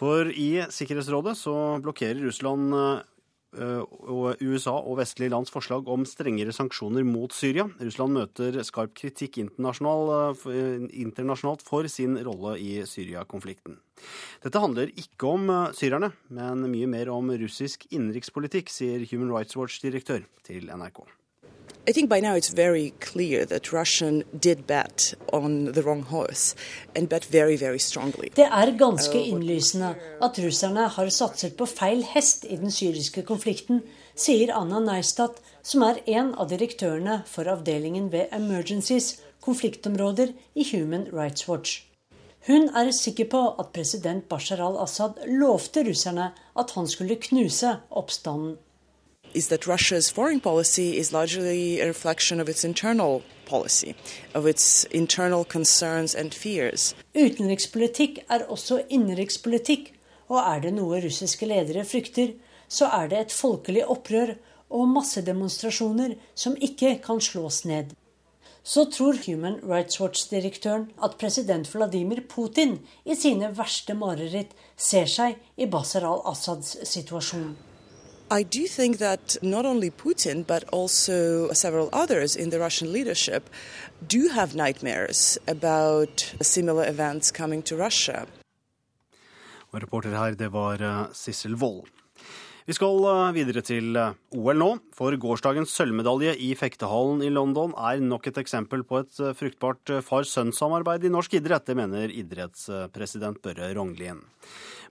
[0.00, 6.54] For i Sikkerhetsrådet så blokkerer Russland eh, og USA og vestlige lands forslag om strengere
[6.56, 7.66] sanksjoner mot Syria.
[7.82, 13.76] Russland møter skarp kritikk internasjonalt for sin rolle i Syria-konflikten.
[14.40, 19.52] Dette handler ikke om eh, syrerne, men mye mer om russisk innenrikspolitikk, sier Human Rights
[19.60, 21.19] Watch-direktør til NRK.
[21.88, 26.54] I think by now it's very clear that Russian did bet on the wrong horse
[26.94, 28.28] and bet very, very strongly.
[28.36, 33.22] Det er ganske uh, innlysende at russerne har satset på feil hest i den syriske
[33.22, 33.80] konflikten,
[34.14, 41.08] sier Anna Neistat, som er en av direktørene for avdelingen ved Emergencies, konfliktområder i Human
[41.12, 41.86] Rights Watch.
[42.46, 48.58] Hun er sikker på at president Bashar al-Assad lovte russerne at han skulle knuse oppstanden
[49.34, 53.94] is that Russia's foreign policy is largely a reflection of its internal policy,
[54.34, 56.94] of its internal concerns and fears.
[57.14, 59.92] Utenrikspolitikk er også innenrikspolitikk,
[60.30, 62.34] og er det noe russiske ledere frykter,
[62.68, 64.36] så er det et folkelig opprør
[64.70, 67.96] og massedemonstrasjoner som ikke kan slås ned.
[68.62, 75.40] Så tror Human Rights Watch-direktøren at president Vladimir Putin i sine verste mareritt ser seg
[75.56, 77.56] i Basar al-Assads situasjon.
[78.32, 83.50] I do think that not only Putin, but also several others in the Russian leadership
[84.06, 88.26] do have nightmares about similar events coming to Russia.
[89.72, 91.90] Reporter her, det var eh, Sissel Wold.
[92.66, 97.74] Vi skal eh, videre til eh, OL nå, for gårsdagens sølvmedalje i fektehallen i London
[97.74, 101.66] er nok et eksempel på et fruktbart far-sønn-samarbeid i norsk idrett.
[101.66, 104.22] Det mener idrettspresident Børre Rognlien.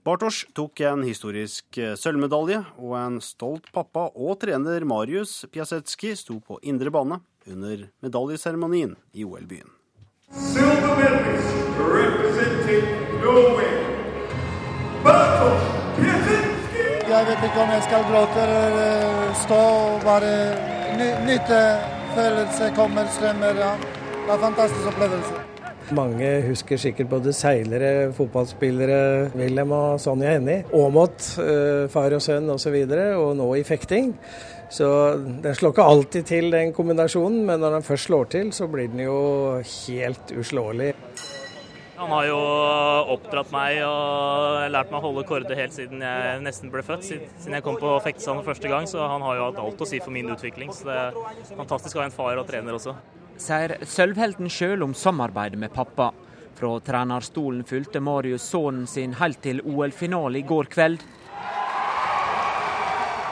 [0.04, 6.38] Bartosz tok en historisk eh, sølvmedalje, og en stolt pappa og trener Marius Piasetski sto
[6.40, 9.68] på indre bane under medaljeseremonien i OL-byen.
[17.10, 20.34] Jeg vet ikke om jeg skal gråte eller eh, stå og bare
[21.28, 21.62] nyte
[22.16, 23.64] følelse kommer, strømmer.
[23.66, 23.76] Ja.
[24.16, 25.49] Det er en fantastisk opplevelse.
[25.90, 30.62] Mange husker sikkert både seilere, fotballspillere, Wilhelm og Sonja Hennie.
[30.70, 34.12] Aamodt, eh, far og sønn osv., og, så og nå i fekting.
[34.70, 34.86] Så
[35.42, 38.86] den slår ikke alltid til, den kombinasjonen, men når den først slår til, så blir
[38.92, 39.18] den jo
[39.58, 40.94] helt uslåelig.
[41.98, 42.38] Han har jo
[43.12, 47.02] oppdratt meg og lært meg å holde kårde helt siden jeg nesten ble født.
[47.10, 49.98] Siden jeg kom på Fektesand første gang, så han har jo hatt alt å si
[50.00, 50.70] for min utvikling.
[50.72, 52.94] Så det er fantastisk å ha en far og trener også
[53.40, 56.10] sier sølvhelten sjøl om samarbeidet med pappa.
[56.58, 61.00] Fra trenerstolen fulgte Marius sønnen sin helt til OL-finale i går kveld.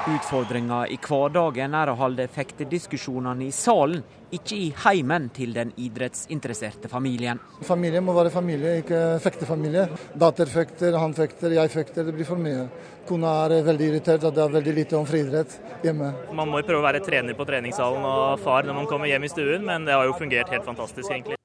[0.09, 4.01] Utfordringa i hverdagen er å holde fektediskusjonene i salen,
[4.33, 7.41] ikke i heimen til den idrettsinteresserte familien.
[7.65, 9.85] Familie må være familie, ikke fektefamilie.
[10.17, 12.09] Datter fekter, han fekter, jeg fekter.
[12.09, 12.67] Det blir for mye.
[13.09, 16.13] Kona er veldig irritert at det er veldig lite om friidrett hjemme.
[16.37, 19.29] Man må jo prøve å være trener på treningssalen og far når man kommer hjem
[19.29, 21.39] i stuen, men det har jo fungert helt fantastisk, egentlig.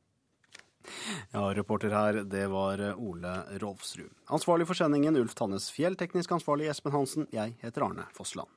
[1.33, 4.11] Ja, Reporter her, det var Ole Rolfsrud.
[4.33, 7.29] Ansvarlig for sendingen Ulf Tannes Fjell, teknisk ansvarlig Espen Hansen.
[7.33, 8.51] Jeg heter Arne Fossland.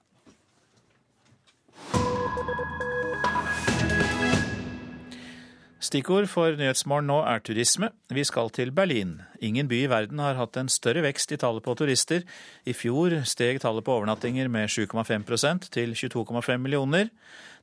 [5.87, 7.93] Stikkord for Nyhetsmorgen nå er turisme.
[8.11, 9.21] Vi skal til Berlin.
[9.45, 12.25] Ingen by i verden har hatt en større vekst i tallet på turister.
[12.67, 17.13] I fjor steg tallet på overnattinger med 7,5% til 22,5 millioner.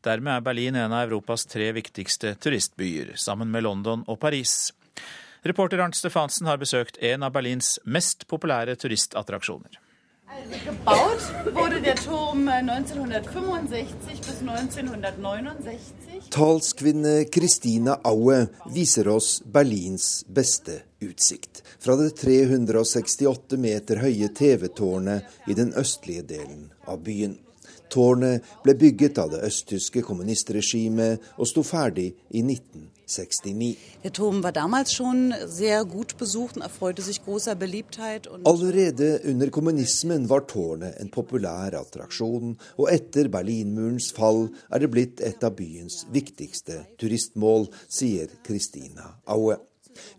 [0.04, 4.74] Dermed er Berlin en av Europas tre viktigste turistbyer, sammen med London og Paris.
[5.44, 9.80] Reporter Arnt Stefansen har besøkt en av Berlins mest populære turistattraksjoner.
[10.66, 16.30] Gebaut wurde der Turm 1965 bis 1969.
[16.30, 21.64] Talskvinne Kristina Aue viser oss Berlins beste utsikt.
[21.80, 27.43] Fra det 368 meter høye TV-tårnet i den østlige delen av byen.
[27.94, 32.94] Tårnet ble bygget av det østtyske kommunistregimet og sto ferdig i 1969.
[33.08, 33.78] 69.
[34.04, 38.30] Der Turm war damals schon sehr gut besucht und erfreute sich großer Beliebtheit.
[38.46, 45.22] Allerede under kommunismen var tårnet en populær attraksjon, og etter Berlinmurens fall er det blitt
[45.22, 49.60] et av byens viktigste turistmål, sier Christina Aue.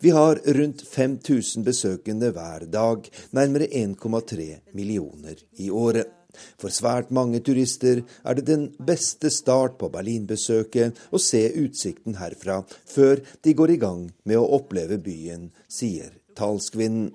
[0.00, 6.23] Vi har rundt 5000 besøkende hver dag, nærmere 1,3 millioner i året.
[6.60, 12.62] For svært mange turister er det den beste start på Berlinbesøket å se utsikten herfra,
[12.86, 17.12] før de går i gang med å oppleve byen, sier talskvinnen.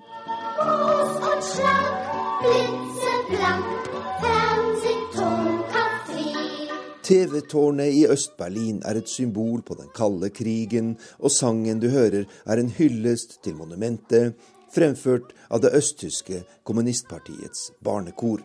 [7.10, 12.62] TV-tårnet i Øst-Berlin er et symbol på den kalde krigen, og sangen du hører er
[12.62, 14.36] en hyllest til monumentet,
[14.70, 18.44] fremført av det østtyske kommunistpartiets barnekor.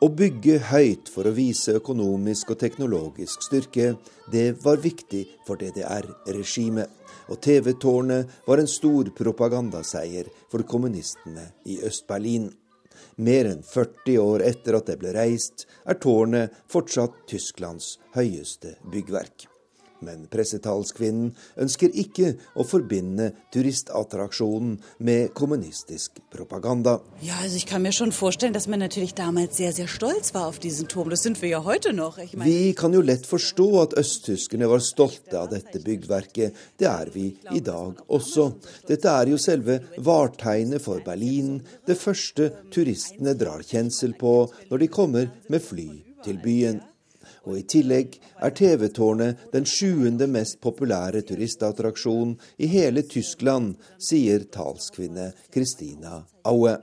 [0.00, 3.90] Å bygge høyt for å vise økonomisk og teknologisk styrke,
[4.32, 6.88] det var viktig for DDR-regimet.
[7.28, 12.48] Og TV-tårnet var en stor propagandaseier for kommunistene i Øst-Berlin.
[13.20, 19.50] Mer enn 40 år etter at det ble reist, er tårnet fortsatt Tysklands høyeste byggverk.
[20.04, 26.98] Men pressetalskvinnen ønsker ikke å forbinde turistattraksjonen med kommunistisk propaganda.
[27.22, 30.46] Ja, altså jeg kan mir schon vorstellen, dass man natürlich damals sehr, sehr stolz war
[30.48, 31.10] auf diesen Turm.
[31.10, 32.18] Das sind wir ja heute noch.
[32.32, 32.50] Meine...
[32.50, 36.56] Vi kan jo lett forstå at østtyskerne var stolte av dette byggverket.
[36.80, 38.50] Det er vi i dag også.
[38.88, 44.34] Dette er jo selve vartegnet for Berlin, det første turistene drar kjensel på
[44.70, 45.90] når de kommer med fly
[46.24, 46.80] til byen.
[47.48, 55.30] Og i tillegg er TV-tårnet den sjuende mest populære turistattraksjon i hele Tyskland, sier talskvinne
[55.52, 56.76] Christina Aue.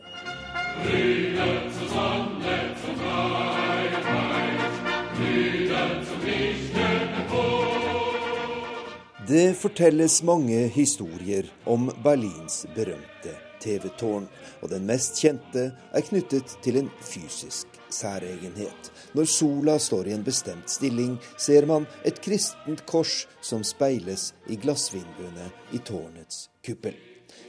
[9.28, 14.28] Det fortelles mange historier om Berlins berømte TV-tårn,
[14.62, 18.92] og den mest kjente er knyttet til en fysisk særegenhet.
[19.16, 24.60] Når sola står i en bestemt stilling, ser man et kristent kors som speiles i
[24.60, 26.98] glassvinduene i tårnets kuppel.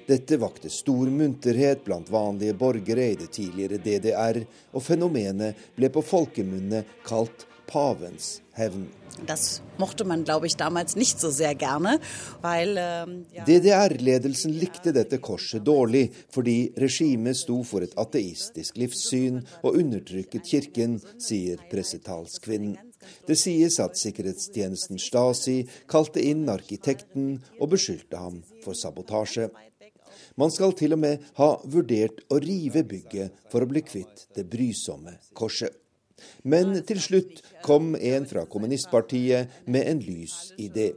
[0.09, 4.40] Dette vakte stor munterhet blant vanlige borgere i det tidligere DDR,
[4.72, 8.88] og fenomenet ble på folkemunne kalt pavens hevn.
[9.26, 12.00] Das mochte man, glaube ich, damals nicht so sehr gerne,
[12.40, 13.44] weil ähm, ja.
[13.44, 21.00] DDR-ledelsen likte dette korset dårlig, fordi regimet sto for et ateistisk livssyn og undertrykket kirken,
[21.18, 22.78] sier pressetalskvinnen.
[23.26, 29.48] Det sies at sikkerhetstjenesten Stasi kalte inn arkitekten og beskyldte ham for sabotasje.
[30.38, 34.46] Man skal til og med ha vurdert å rive bygget for å bli kvitt det
[34.50, 35.74] brysomme korset.
[36.44, 40.92] Men til slutt kom en fra kommunistpartiet med en lys idé.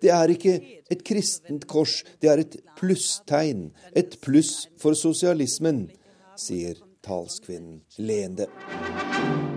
[0.00, 0.54] Det er ikke
[0.90, 3.68] et kristent kors, det er et plusstegn.
[3.96, 5.88] Et pluss for sosialismen,
[6.40, 8.48] sier talskvinnen leende.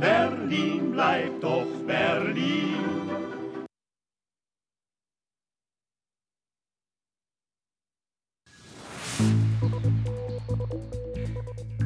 [0.03, 2.93] Berlin bleibt doch Berlin.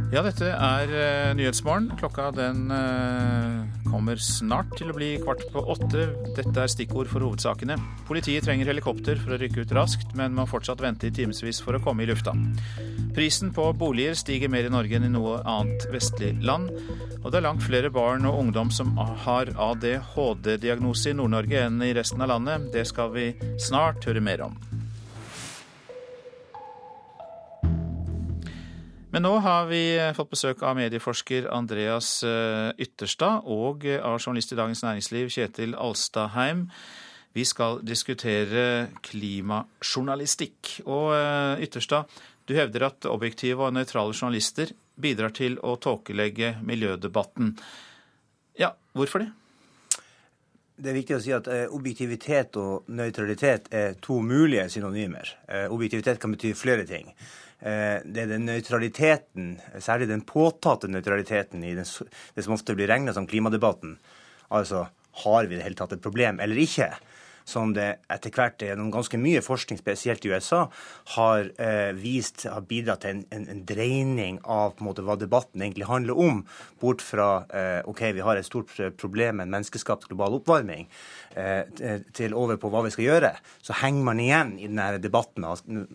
[0.08, 1.90] Ja, dette er uh, Nyhetsmorgen.
[2.00, 6.06] Klokka den uh, kommer snart til å bli kvart på åtte.
[6.38, 7.76] Dette er stikkord for hovedsakene.
[8.08, 11.76] Politiet trenger helikopter for å rykke ut raskt, men må fortsatt vente i timevis for
[11.76, 12.32] å komme i lufta.
[13.18, 16.72] Prisen på boliger stiger mer i Norge enn i noe annet vestlig land.
[17.20, 18.96] Og det er langt flere barn og ungdom som
[19.28, 22.72] har ADHD-diagnose i Nord-Norge enn i resten av landet.
[22.72, 24.56] Det skal vi snart høre mer om.
[29.18, 34.84] Men nå har vi fått besøk av medieforsker Andreas Ytterstad og av journalist i Dagens
[34.86, 36.68] Næringsliv Kjetil Alstadheim.
[37.34, 40.76] Vi skal diskutere klimajournalistikk.
[40.86, 41.16] Og
[41.66, 42.06] Ytterstad,
[42.46, 47.56] du hevder at objektive og nøytrale journalister bidrar til å tåkelegge miljødebatten.
[48.62, 49.32] Ja, hvorfor det?
[50.78, 55.34] Det er viktig å si at objektivitet og nøytralitet er to mulige synonymer.
[55.74, 57.10] Objektivitet kan bety flere ting.
[57.58, 63.26] Det er den nøytraliteten, særlig den påtatte nøytraliteten i det som ofte blir regna som
[63.26, 63.96] klimadebatten.
[64.54, 64.84] Altså
[65.24, 66.92] har vi i det hele tatt et problem eller ikke?
[67.48, 70.66] Som det etter hvert gjennom ganske mye forskning, spesielt i USA,
[71.16, 75.18] har eh, vist har bidratt til en, en, en dreining av på en måte, hva
[75.20, 76.44] debatten egentlig handler om.
[76.82, 80.88] Bort fra eh, OK, vi har et stort problem med en menneskeskapt global oppvarming,
[81.40, 81.64] eh,
[82.18, 83.34] til over på hva vi skal gjøre.
[83.64, 85.48] Så henger man igjen i denne debatten.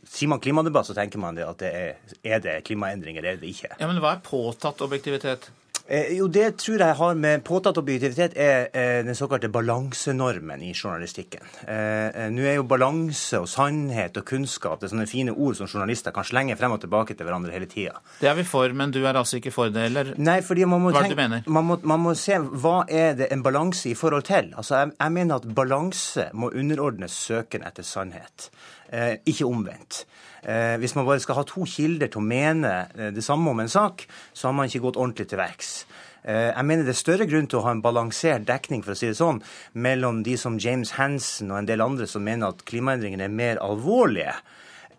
[0.09, 3.53] Sier man klimadebatt, så tenker man det at det er, er det klimaendringer, er det
[3.53, 3.75] ikke.
[3.79, 5.51] Ja, Men hva er påtatt objektivitet?
[5.87, 10.73] Eh, jo, Det tror jeg har med påtatt objektivitet er eh, den såkalte balansenormen i
[10.73, 11.43] journalistikken.
[11.67, 15.67] Eh, Nå er jo balanse og sannhet og kunnskap det er sånne fine ord som
[15.67, 17.99] journalister kan slenge frem og tilbake til hverandre hele tida.
[18.21, 20.85] Det er vi for, men du er altså ikke for det, eller Nei, fordi man
[20.85, 21.43] må hva tenke?
[21.51, 24.53] Man må, man må se hva er det en balanse i forhold til.
[24.57, 28.49] Altså, jeg, jeg mener at balanse må underordnes søken etter sannhet,
[28.95, 30.05] eh, ikke omvendt.
[30.43, 32.73] Eh, hvis man bare skal ha to kilder til å mene
[33.15, 35.75] det samme om en sak, så har man ikke gått ordentlig til verks.
[36.23, 39.09] Jeg mener det er større grunn til å ha en balansert dekning for å si
[39.09, 39.41] det sånn,
[39.75, 43.59] mellom de som James Hansen og en del andre som mener at klimaendringene er mer
[43.59, 44.37] alvorlige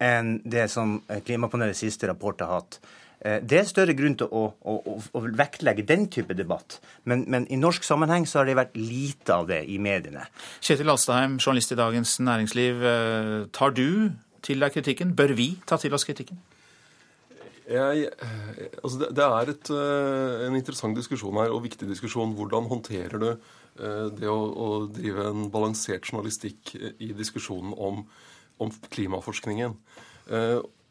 [0.03, 2.75] enn det som Klimapanelets siste rapport har hatt.
[3.23, 6.81] Det er større grunn til å, å, å, å vektlegge den type debatt.
[7.07, 10.25] Men, men, i norsk sammenheng så har det vært lite av det i mediene.
[10.59, 12.83] Kjetil Alstheim, journalist i Dagens Næringsliv.
[13.55, 13.87] Tar du
[14.43, 15.15] til deg kritikken?
[15.17, 16.41] Bør vi ta til oss kritikken?
[17.63, 18.09] Jeg,
[18.83, 19.69] altså det, det er et,
[20.49, 22.35] en interessant diskusjon her, og viktig diskusjon.
[22.35, 23.29] Hvordan håndterer du
[24.19, 28.03] det å, å drive en balansert journalistikk i diskusjonen om,
[28.61, 29.79] om klimaforskningen?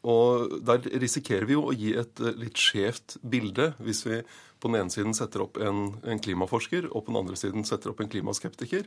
[0.02, 4.18] og der risikerer vi jo å gi et litt skjevt bilde hvis vi
[4.62, 7.90] på den ene siden setter opp en, en, klimaforsker, og på den andre siden setter
[7.90, 8.86] opp en klimaskeptiker,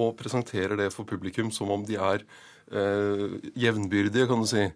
[0.00, 4.68] og presenterer det for publikum som om de er eh, jevnbyrdige, kan du si.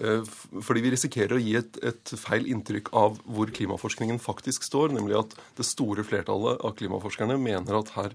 [0.00, 0.22] Eh,
[0.64, 5.18] fordi vi risikerer å gi et, et, feil inntrykk av hvor klimaforskningen faktisk står, nemlig
[5.18, 8.14] at det store flertallet av klimaforskerne mener at her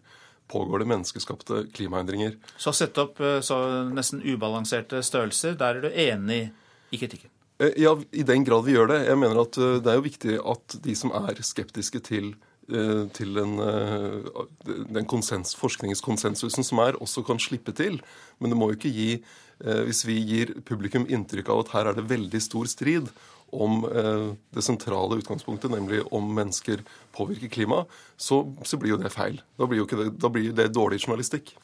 [0.51, 2.38] pågår det menneskeskapte klimaendringer.
[2.57, 3.59] Så sett opp eh, så
[3.91, 5.57] nesten ubalanserte størrelser.
[5.59, 6.41] Der er du enig
[6.89, 7.30] i kritikken?
[7.61, 9.03] Eh, ja, i den grad vi gjør det.
[9.09, 12.34] Jeg mener at det er jo viktig at de som er skeptiske til,
[12.66, 13.59] til den,
[14.89, 17.99] den konsens, forskningskonsensusen som er, også kan slippe til.
[18.41, 19.09] Men det må jo ikke gi
[19.88, 23.11] Hvis vi gir publikum inntrykk av at her er det veldig stor strid
[23.55, 26.84] om eh, det sentrale utgangspunktet, nemlig om mennesker
[27.16, 29.39] påvirker klimaet, så, så, blir jo det feil.
[29.59, 31.55] Da blir jo det, da blir det dårlig journalistikk.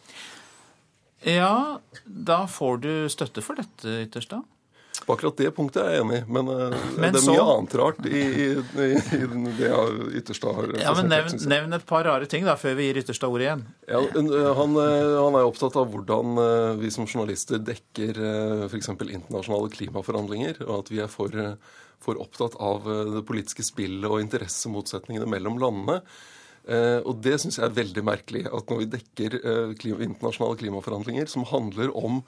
[1.28, 4.42] Ja, da får du støtte for dette ytterst, da?
[5.06, 7.36] På akkurat det punktet er jeg enig, men, eh, men det er så...
[7.36, 8.48] mye annet rart i, i,
[9.18, 9.22] i
[9.60, 9.72] det
[10.22, 13.34] Ytterstad har ja, men nevn, nevn, et par rare ting da, før vi gir Ytterstad
[13.34, 13.68] ordet igjen.
[13.90, 16.42] Ja, eh, han, han, er opptatt av hvordan
[16.82, 18.20] vi som journalister dekker
[18.70, 18.92] f.eks.
[18.94, 21.34] internasjonale klimaforhandlinger, og at vi er for
[22.02, 26.02] for opptatt av eh, det politiske spillet og interessemotsetningene mellom landene.
[26.62, 28.44] Uh, og det syns jeg er veldig merkelig.
[28.54, 32.20] At når vi dekker eh, internasjonale klimaforhandlinger som handler om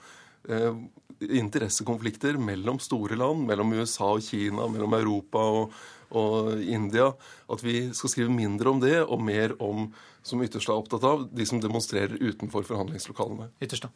[1.30, 5.76] interessekonflikter mellom store land, mellom USA og Kina, mellom Europa og,
[6.14, 7.10] og India,
[7.50, 9.88] at vi skal skrive mindre om det og mer om,
[10.24, 13.50] som Ytterstad er opptatt av, de som demonstrerer utenfor forhandlingslokalene.
[13.62, 13.92] Ytterstad.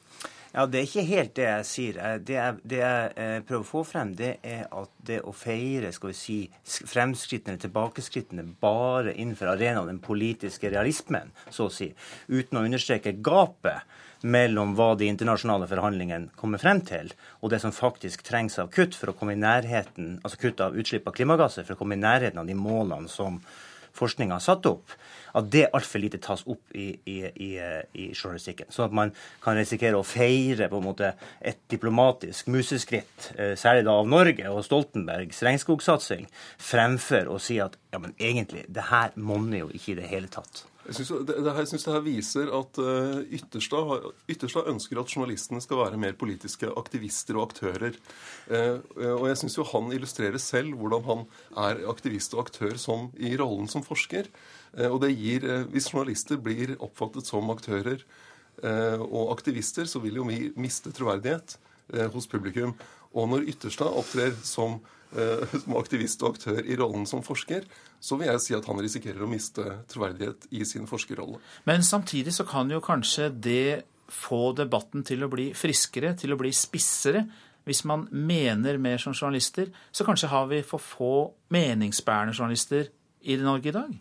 [0.55, 1.99] Ja, Det er ikke helt det jeg sier.
[2.25, 5.93] Det jeg, det jeg, eh, prøver å få frem, det er at det å feire
[5.93, 11.91] skal vi si, fremskrittene, eller tilbakeskrittene, bare innenfor arenaen den politiske realismen, så å si,
[12.33, 13.85] uten å understreke gapet
[14.23, 17.13] mellom hva de internasjonale forhandlingene kommer frem til,
[17.43, 20.79] og det som faktisk trengs av kutt for å komme i nærheten, altså kutt av
[20.79, 23.39] utslipp av klimagasser for å komme i nærheten av de målene som
[23.99, 24.95] forskninga har satt opp,
[25.37, 28.71] at det altfor lite tas opp i, i, i, i, journalistikken.
[28.73, 29.13] Sånn at man
[29.45, 34.53] kan risikere å feire på en måte et diplomatisk museskritt, eh, særlig da av Norge
[34.53, 36.27] og Stoltenbergs regnskogsatsing,
[36.71, 40.33] fremfor å si at ja, men egentlig, det her monner jo ikke i det hele
[40.33, 40.67] tatt.
[40.89, 41.53] Jeg syns det, det, det,
[41.93, 47.51] her viser at uh, Ytterstad, Ytterstad, ønsker at journalistene skal være mer politiske aktivister og
[47.51, 47.99] aktører.
[48.49, 48.81] Uh,
[49.19, 51.27] og jeg syns jo han illustrerer selv hvordan han
[51.67, 54.33] er aktivist og aktør som, i rollen som forsker.
[54.77, 58.05] Uh, og det gir, Hvis journalister blir oppfattet som aktører
[58.59, 61.53] og aktivister, så vil jo vi miste troverdighet
[62.11, 62.73] hos publikum.
[63.15, 64.81] Og når Ytterstad opptrer som
[65.17, 67.65] Eh, som aktivist og aktør i rollen som forsker,
[68.01, 71.41] så vil jeg si at han risikerer å miste troverdighet i sin forskerrolle.
[71.69, 76.41] Men samtidig så kan jo kanskje det få debatten til å bli friskere, til å
[76.41, 77.27] bli spissere.
[77.69, 81.15] Hvis man mener mer som journalister, så kanskje har vi for få
[81.53, 82.89] meningsbærende journalister
[83.29, 83.97] i Norge i dag?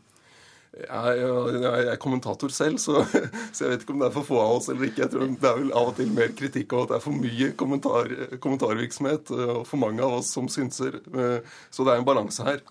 [0.77, 1.19] Jeg,
[1.63, 3.01] jeg, er kommentator selv, så,
[3.55, 5.03] så, jeg vet ikke om det er for få av oss eller ikke.
[5.05, 7.21] Jeg tror Det er vel av og til mer kritikk av at det er for
[7.25, 8.11] mye kommentar,
[8.43, 10.99] kommentarvirksomhet og for mange av oss som synser.
[11.01, 12.61] Eh, så det er en balanse her.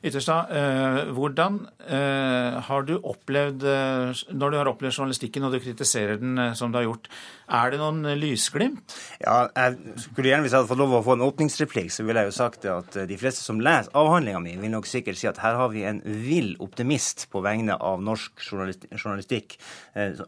[0.00, 5.58] Ytterstad, eh, hvordan eh, har du opplevd, eh, når du har opplevd journalistikken og du
[5.60, 7.10] kritiserer den som du har gjort,
[7.52, 8.94] er det noen lysglimt?
[9.20, 12.22] Ja, jeg skulle gjerne Hvis jeg hadde fått lov å få en åpningsreplikk, så ville
[12.22, 15.42] jeg jo sagt at de fleste som leser avhandlinga mi, vil nok sikkert si at
[15.44, 19.58] her har vi en vill optimist på vegne av norsk journalistikk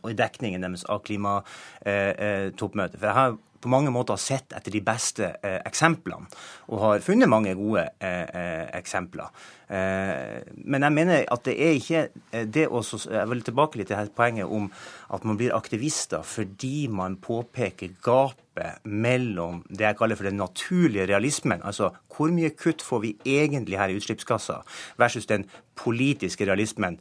[0.02, 3.00] og dekningen deres av klimatoppmøtet.
[3.00, 6.28] For jeg har på mange måter sett etter de beste eh, eksemplene,
[6.68, 9.30] og har funnet mange gode eh, eh eksempler.
[9.72, 12.02] Eh, men jeg mener at det er ikke
[12.32, 14.68] eh, det å Jeg vil tilbake litt til dette poenget om
[15.14, 21.06] at man blir aktivister fordi man påpeker gapet mellom det jeg kaller for den naturlige
[21.06, 24.62] realismen, altså hvor mye kutt får vi egentlig her i utslippskassa,
[24.98, 26.98] versus den politiske realismen.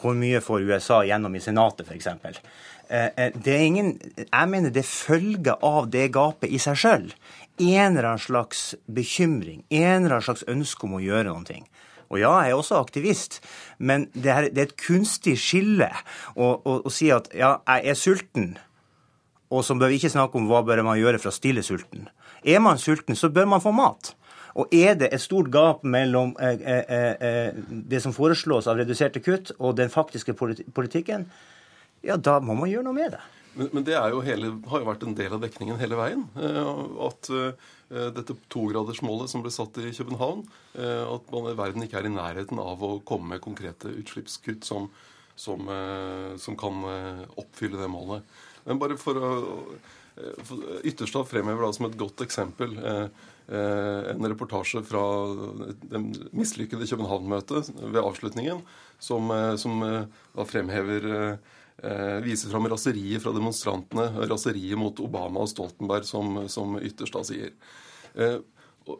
[0.00, 2.40] Hvor mye får USA gjennom i Senatet, f.eks.
[2.88, 7.08] Eh, eh, det Jeg mener det følger av det gapet i seg sjøl.
[7.58, 11.62] En eller annen slags bekymring, en eller annen slags ønske om å gjøre noe.
[12.06, 13.40] Og ja, jeg er også aktivist,
[13.78, 15.88] men det det er et kunstig skille
[16.36, 18.52] å, å, å, si at ja, jeg er sulten,
[19.50, 22.06] og så bør vi ikke snakke om hva bør man gjøre for å stille sulten.
[22.46, 24.14] Er man sulten, så bør man få mat.
[24.56, 29.20] Og er det et stort gap mellom eh, eh, eh, det som foreslås av reduserte
[29.24, 31.26] kutt, og den faktiske politikken,
[32.06, 33.24] ja, da må man gjøre noe med det.
[33.56, 36.24] Men, men det jo hele, har jo vært en del av dekningen hele veien.
[36.40, 36.70] Eh,
[37.08, 37.32] at
[37.86, 40.40] dette togradersmålet som ble satt i København,
[40.74, 44.88] at man verden ikke er i nærheten av å komme med konkrete utslippskutt som,
[45.38, 45.70] som,
[46.42, 46.82] som kan
[47.38, 48.26] oppfylle det målet.
[48.66, 49.30] Men bare for å
[50.82, 52.74] Ytterstad fremhever da som et godt eksempel
[53.46, 55.02] en reportasje fra
[55.86, 56.00] det
[56.34, 58.64] mislykkede København-møtet ved avslutningen,
[58.98, 61.06] som, som da fremhever
[62.24, 67.54] viser fram raseriet fra demonstrantene, raseriet mot Obama og Stoltenberg, som, som ytterst da sier.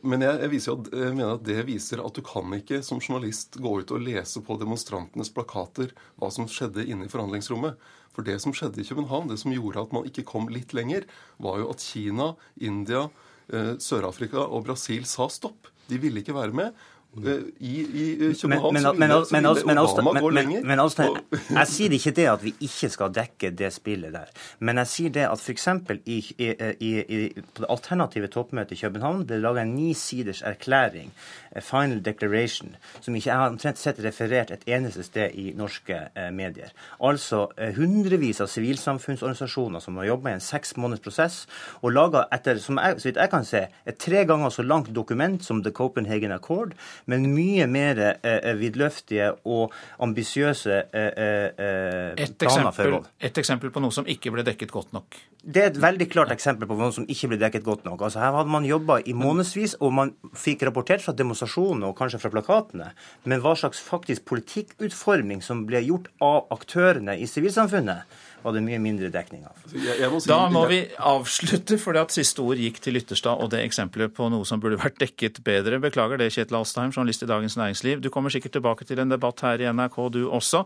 [0.03, 3.59] Men jeg, jeg, jo, jeg, mener at det viser at du kan ikke som journalist
[3.63, 7.79] gå ut og lese på demonstrantenes plakater hva som skjedde inne i forhandlingsrommet.
[8.17, 11.07] For det som skjedde i København, det som gjorde at man ikke kom litt lenger,
[11.39, 15.71] var jo at Kina, India, eh, Sør-Afrika og Brasil sa stopp.
[15.87, 16.87] De ville ikke være med.
[17.17, 20.65] I, i København så ville, Obama gå lenger.
[20.65, 21.17] Men, altså,
[21.51, 24.33] jeg sier ikke det at vi ikke skal dekke det spillet der.
[24.59, 25.69] Men jeg sier det at f.eks.
[26.07, 27.21] I, i, i,
[27.55, 31.13] på det alternative toppmøtet i København ble det laga en nisiders erklæring,
[31.57, 36.31] a final declaration, som ikke har omtrent sett referert et eneste sted i norske eh,
[36.35, 36.73] medier.
[37.01, 41.39] Altså eh, hundrevis av sivilsamfunnsorganisasjoner som har jobba i en seks måneders prosess,
[41.81, 44.93] og laga etter, som jeg, så vidt jeg kan se, et tre ganger så langt
[44.95, 46.77] dokument som The Copenhagen Accord
[47.11, 53.83] men mye mer eh, eh, vidløftige og ambisiøse eh, eh, planer eksempel, Et eksempel på
[53.83, 55.19] noe som ikke ble dekket godt nok?
[55.47, 58.03] Det er et veldig klart eksempel på noe som ikke ble dekket godt nok.
[58.03, 62.21] Altså Her hadde man jobba i månedsvis, og man fikk rapportert fra demonstrasjonene og kanskje
[62.23, 62.91] fra plakatene,
[63.25, 68.79] men hva slags faktisk politikkutforming som ble gjort av aktørene i sivilsamfunnet var det mye
[68.83, 69.59] mindre dekning av.
[69.67, 69.81] Si,
[70.29, 74.29] da må vi avslutte, for at siste ord gikk til Lytterstad og det eksempelet på
[74.33, 75.81] noe som burde vært dekket bedre.
[75.83, 78.03] Beklager det, Kjetil Alstheim, journalist i Dagens Næringsliv.
[78.05, 80.65] Du kommer sikkert tilbake til en debatt her i NRK, du også.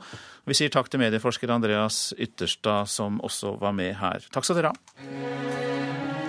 [0.51, 4.29] Vi sier takk til medieforsker Andreas Ytterstad, som også var med her.
[4.35, 6.20] Takk skal dere ha.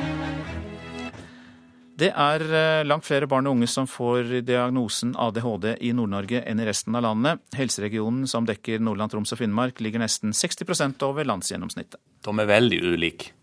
[2.01, 6.61] Det er eh, langt flere barn og unge som får diagnosen ADHD i Nord-Norge enn
[6.63, 7.43] i resten av landet.
[7.53, 12.01] Helseregionen som dekker Nordland, Troms og Finnmark ligger nesten 60% over landsgjennomsnittet.
[12.25, 13.35] De er veldig ulike.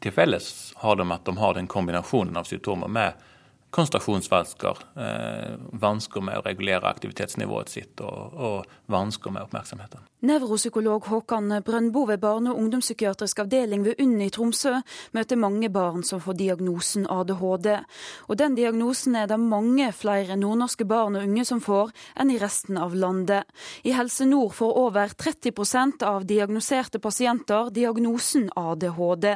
[0.00, 0.48] Til felles
[0.80, 3.20] har de at de har den kombinasjonen av symptomer med
[3.76, 10.06] konsentrasjonsvansker, eh, vansker med å regulere aktivitetsnivået sitt og, og vansker med oppmerksomheten.
[10.26, 14.72] Nevropsykolog Håkan Brøndbo ved barne- og ungdomspsykiatrisk avdeling ved UNN i Tromsø
[15.14, 17.68] møter mange barn som får diagnosen ADHD.
[18.28, 22.38] Og den diagnosen er det mange flere nordnorske barn og unge som får, enn i
[22.42, 23.46] resten av landet.
[23.86, 29.28] I Helse Nord får over 30% av diagnoserte pasienter diagnosen ADHD.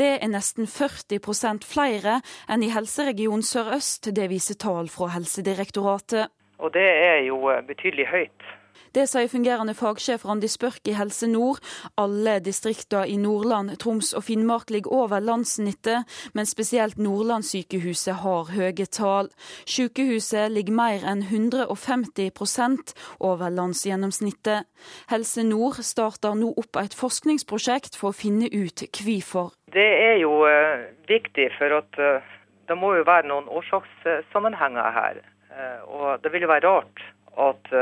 [0.00, 6.32] Det er nesten 40% flere enn i helseregion Sør-Øst, det viser tall fra Helsedirektoratet.
[6.60, 8.50] Og det er jo betydelig høyt.
[8.90, 11.60] Det sier fungerende fagsjef Randi Spørk i Helse Nord.
[12.02, 18.86] Alle distriktene i Nordland, Troms og Finnmark ligger over landssnittet, men spesielt Nordlandssykehuset har høye
[18.90, 19.30] tall.
[19.62, 24.66] Sykehuset ligger mer enn 150% over landsgjennomsnittet.
[25.14, 29.54] Helse Nord starter nå opp et forskningsprosjekt for å finne ut hvorfor.
[29.70, 32.34] Det er jo uh, viktig, for at uh,
[32.66, 35.22] det må jo være noen årsakssammenhenger her.
[35.54, 37.06] Uh, og det vil jo være rart
[37.38, 37.74] at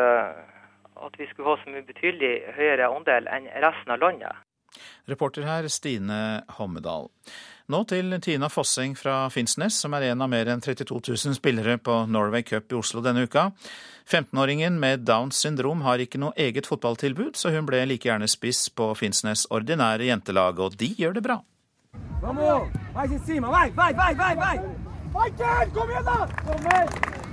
[1.07, 4.45] at vi skulle ha så mye betydelig høyere andel enn resten av landet.
[5.09, 7.09] Reporter her Stine Hommedal.
[7.69, 11.77] Nå til Tina Fosseng fra Finnsnes, som er en av mer enn 32 000 spillere
[11.77, 13.51] på Norway Cup i Oslo denne uka.
[14.09, 18.71] 15-åringen med Downs syndrom har ikke noe eget fotballtilbud, så hun ble like gjerne spiss
[18.73, 21.43] på Finnsnes ordinære jentelag, og de gjør det bra.
[22.23, 22.73] Kom igjen,
[26.09, 26.19] da!
[26.49, 27.28] Kom igjen!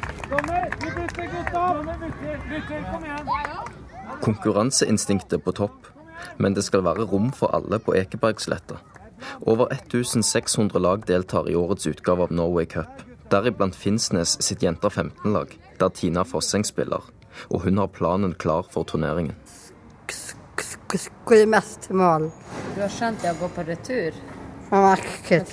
[4.21, 5.88] Konkurranseinstinktet på topp,
[6.38, 8.80] men det skal være rom for alle på Ekebergsletta.
[9.41, 15.53] Over 1600 lag deltar i årets utgave av Norway Cup, deriblant Finnsnes sitt Jenter 15-lag,
[15.80, 17.05] der Tina Fosseng spiller.
[17.49, 19.36] Og hun har planen klar for turneringen.
[21.26, 22.30] Hvor mest mål?
[22.76, 24.15] Du har skjønt det å gå på retur?
[24.69, 25.51] Han merket.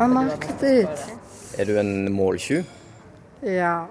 [0.00, 1.06] Han merket ut.
[1.56, 2.66] Er du en måltjuv?
[3.40, 3.88] Ja.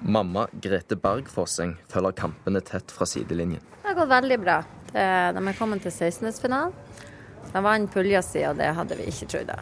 [0.00, 3.62] Mamma Grete Berg Fosseng følger kampene tett fra sidelinjen.
[3.82, 4.60] Det har gått veldig bra.
[4.92, 6.72] de er kommet til 16-finalen.
[7.52, 9.52] De vant pulja si, og det hadde vi ikke trodd.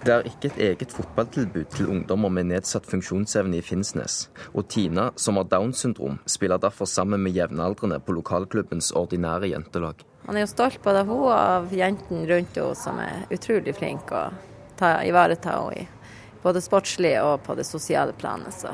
[0.00, 4.30] Det er ikke et eget fotballtilbud til ungdommer med nedsatt funksjonsevne i Finnsnes.
[4.56, 10.00] Og Tina, som har Downs syndrom, spiller derfor sammen med jevnaldrende på lokalklubbens ordinære jentelag.
[10.24, 13.76] Man er jo stolt både av henne og av jentene rundt henne, som er utrolig
[13.76, 15.99] flinke å ivareta henne
[16.42, 18.54] både sportslig og på det sosiale planet.
[18.54, 18.72] Så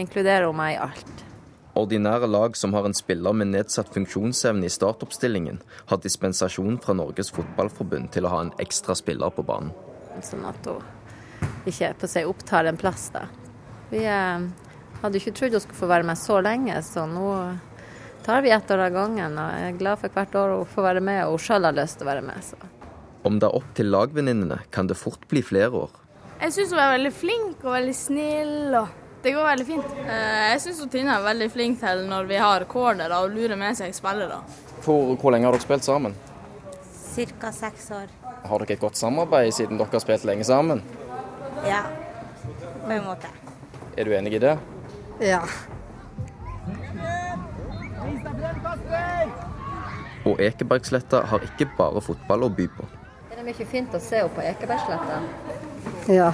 [0.00, 1.24] inkluderer hun meg i alt.
[1.74, 5.58] Ordinære lag som har en spiller med nedsatt funksjonsevne i startoppstillingen,
[5.90, 9.72] har dispensasjon fra Norges Fotballforbund til å ha en ekstra spiller på banen.
[10.22, 10.78] Sånn at hun
[11.66, 13.24] ikke på seg opptar en plass, da.
[13.90, 14.46] Vi eh,
[15.02, 17.32] hadde ikke trodd hun skulle få være med så lenge, så nå
[18.24, 19.34] tar vi ett år av gangen.
[19.34, 21.76] Og jeg er glad for hvert år hun får være med, og hun sjøl har
[21.76, 22.46] lyst til å være med.
[22.46, 22.60] Så.
[23.26, 26.03] Om det er opp til lagvenninnene, kan det fort bli flere år.
[26.40, 28.74] Jeg syns hun er veldig flink og veldig snill.
[28.74, 28.88] og
[29.24, 29.92] Det går veldig fint.
[30.04, 33.76] Eh, jeg syns Tina er veldig flink til når vi har corner og lurer med
[33.78, 34.42] seg spillere.
[34.84, 36.16] For hvor lenge har dere spilt sammen?
[37.14, 37.50] Ca.
[37.54, 38.10] seks år.
[38.44, 40.82] Har dere et godt samarbeid siden dere har spilt lenge sammen?
[41.64, 41.84] Ja,
[42.84, 43.30] på en måte.
[43.96, 44.58] Er du enig i det?
[45.22, 45.40] Ja.
[50.24, 52.86] Og Ekebergsletta har ikke bare fotball å by på.
[53.30, 55.22] Det Er mye fint å se opp på Ekebergsletta?
[56.08, 56.32] Ja,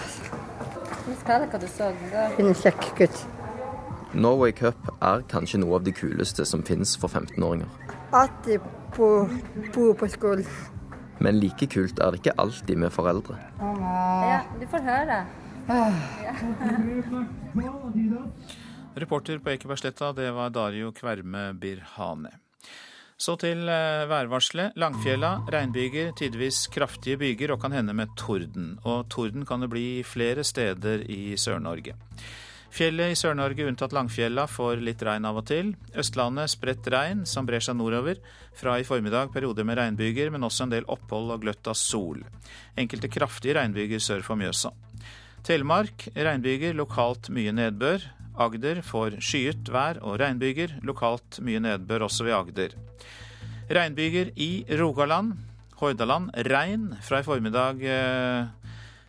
[1.06, 1.92] det hva du så?
[2.36, 3.20] hun er kjekk gutt.
[4.10, 7.68] Norway Cup er kanskje noe av det kuleste som finnes for 15-åringer.
[8.16, 8.58] At de
[8.96, 10.48] bor på skolen.
[11.22, 13.36] Men like kult er det ikke alltid med foreldre.
[13.60, 15.20] Ja, du får høre.
[18.98, 22.39] Reporter på Ekebergsletta, det var Dario Kverme Birhane.
[23.20, 24.76] Så til eh, værvarselet.
[24.80, 28.78] Langfjella, regnbyger, tidvis kraftige byger og kan hende med torden.
[28.88, 31.98] Og torden kan det bli flere steder i Sør-Norge.
[32.72, 35.74] Fjellet i Sør-Norge unntatt Langfjella får litt regn av og til.
[36.00, 38.22] Østlandet spredt regn som brer seg nordover.
[38.56, 42.22] Fra i formiddag perioder med regnbyger, men også en del opphold og gløtt av sol.
[42.80, 44.72] Enkelte kraftige regnbyger sør for Mjøsa.
[45.44, 48.06] Telemark regnbyger, lokalt mye nedbør.
[48.38, 52.76] Agder får skyet vær og regnbyger, lokalt mye nedbør også ved Agder.
[53.70, 55.34] Regnbyger i Rogaland.
[55.80, 57.82] Hordaland regn fra i formiddag.
[57.82, 58.48] Eh,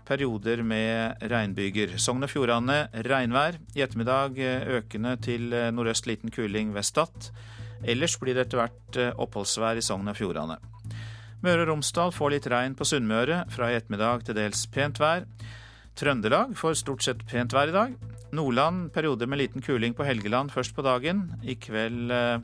[0.05, 1.97] perioder med regnbyger.
[1.97, 3.57] Sogn og Fjordane regnvær.
[3.75, 7.31] I ettermiddag eh, økende til eh, nordøst liten kuling ved Stad.
[7.83, 10.59] Ellers blir det etter hvert oppholdsvær i Sogn og Fjordane.
[11.41, 13.45] Møre og Romsdal får litt regn på Sunnmøre.
[13.49, 15.25] Fra i ettermiddag til dels pent vær.
[15.97, 17.95] Trøndelag får stort sett pent vær i dag.
[18.31, 21.25] Nordland perioder med liten kuling på Helgeland først på dagen.
[21.43, 22.39] I kveld eh,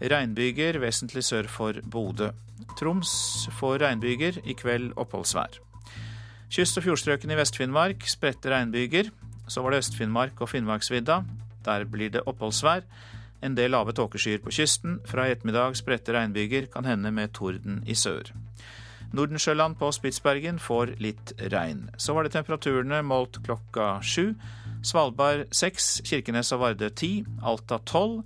[0.00, 2.30] regnbyger vesentlig sør for Bodø.
[2.76, 3.10] Troms
[3.56, 5.60] får regnbyger, i kveld oppholdsvær.
[6.52, 9.10] Kyst- og fjordstrøkene i Vest-Finnmark spredte regnbyger.
[9.48, 11.22] Så var det Øst-Finnmark og Finnmarksvidda.
[11.64, 12.84] Der blir det oppholdsvær.
[13.42, 15.00] En del lave tåkeskyer på kysten.
[15.06, 18.32] Fra i ettermiddag spredte regnbyger, kan hende med torden i sør.
[19.16, 21.86] Nordensjøland på Spitsbergen får litt regn.
[21.96, 24.34] Så var det temperaturene målt klokka sju.
[24.86, 28.20] Svalbard 6, Kirkenes og Vardø 10, Alta tolv.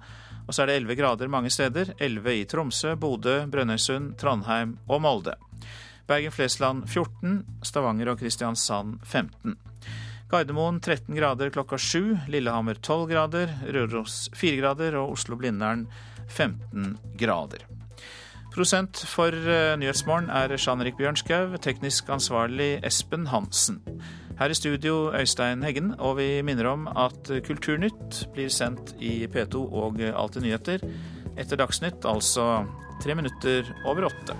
[0.45, 1.95] Og så er det 11 grader mange steder.
[1.99, 5.37] 11 i Tromsø, Bodø, Brønnøysund, Trondheim og Molde.
[6.11, 9.57] Bergen-Flesland 14, Stavanger og Kristiansand 15.
[10.31, 15.87] Gardermoen 13 grader klokka 7, Lillehammer 12 grader, Røros 4 grader og Oslo-Blindern
[16.29, 17.80] 15 grader.
[18.51, 23.79] Prosent for eh, Nyhetsmorgen er Jean-Erik Bjørnskaug, teknisk ansvarlig Espen Hansen.
[24.41, 29.63] Her i studio Øystein Heggen, og vi minner om at Kulturnytt blir sendt i P2
[29.71, 30.83] og Alltid nyheter
[31.39, 32.65] etter Dagsnytt, altså
[33.05, 34.35] tre minutter over åtte.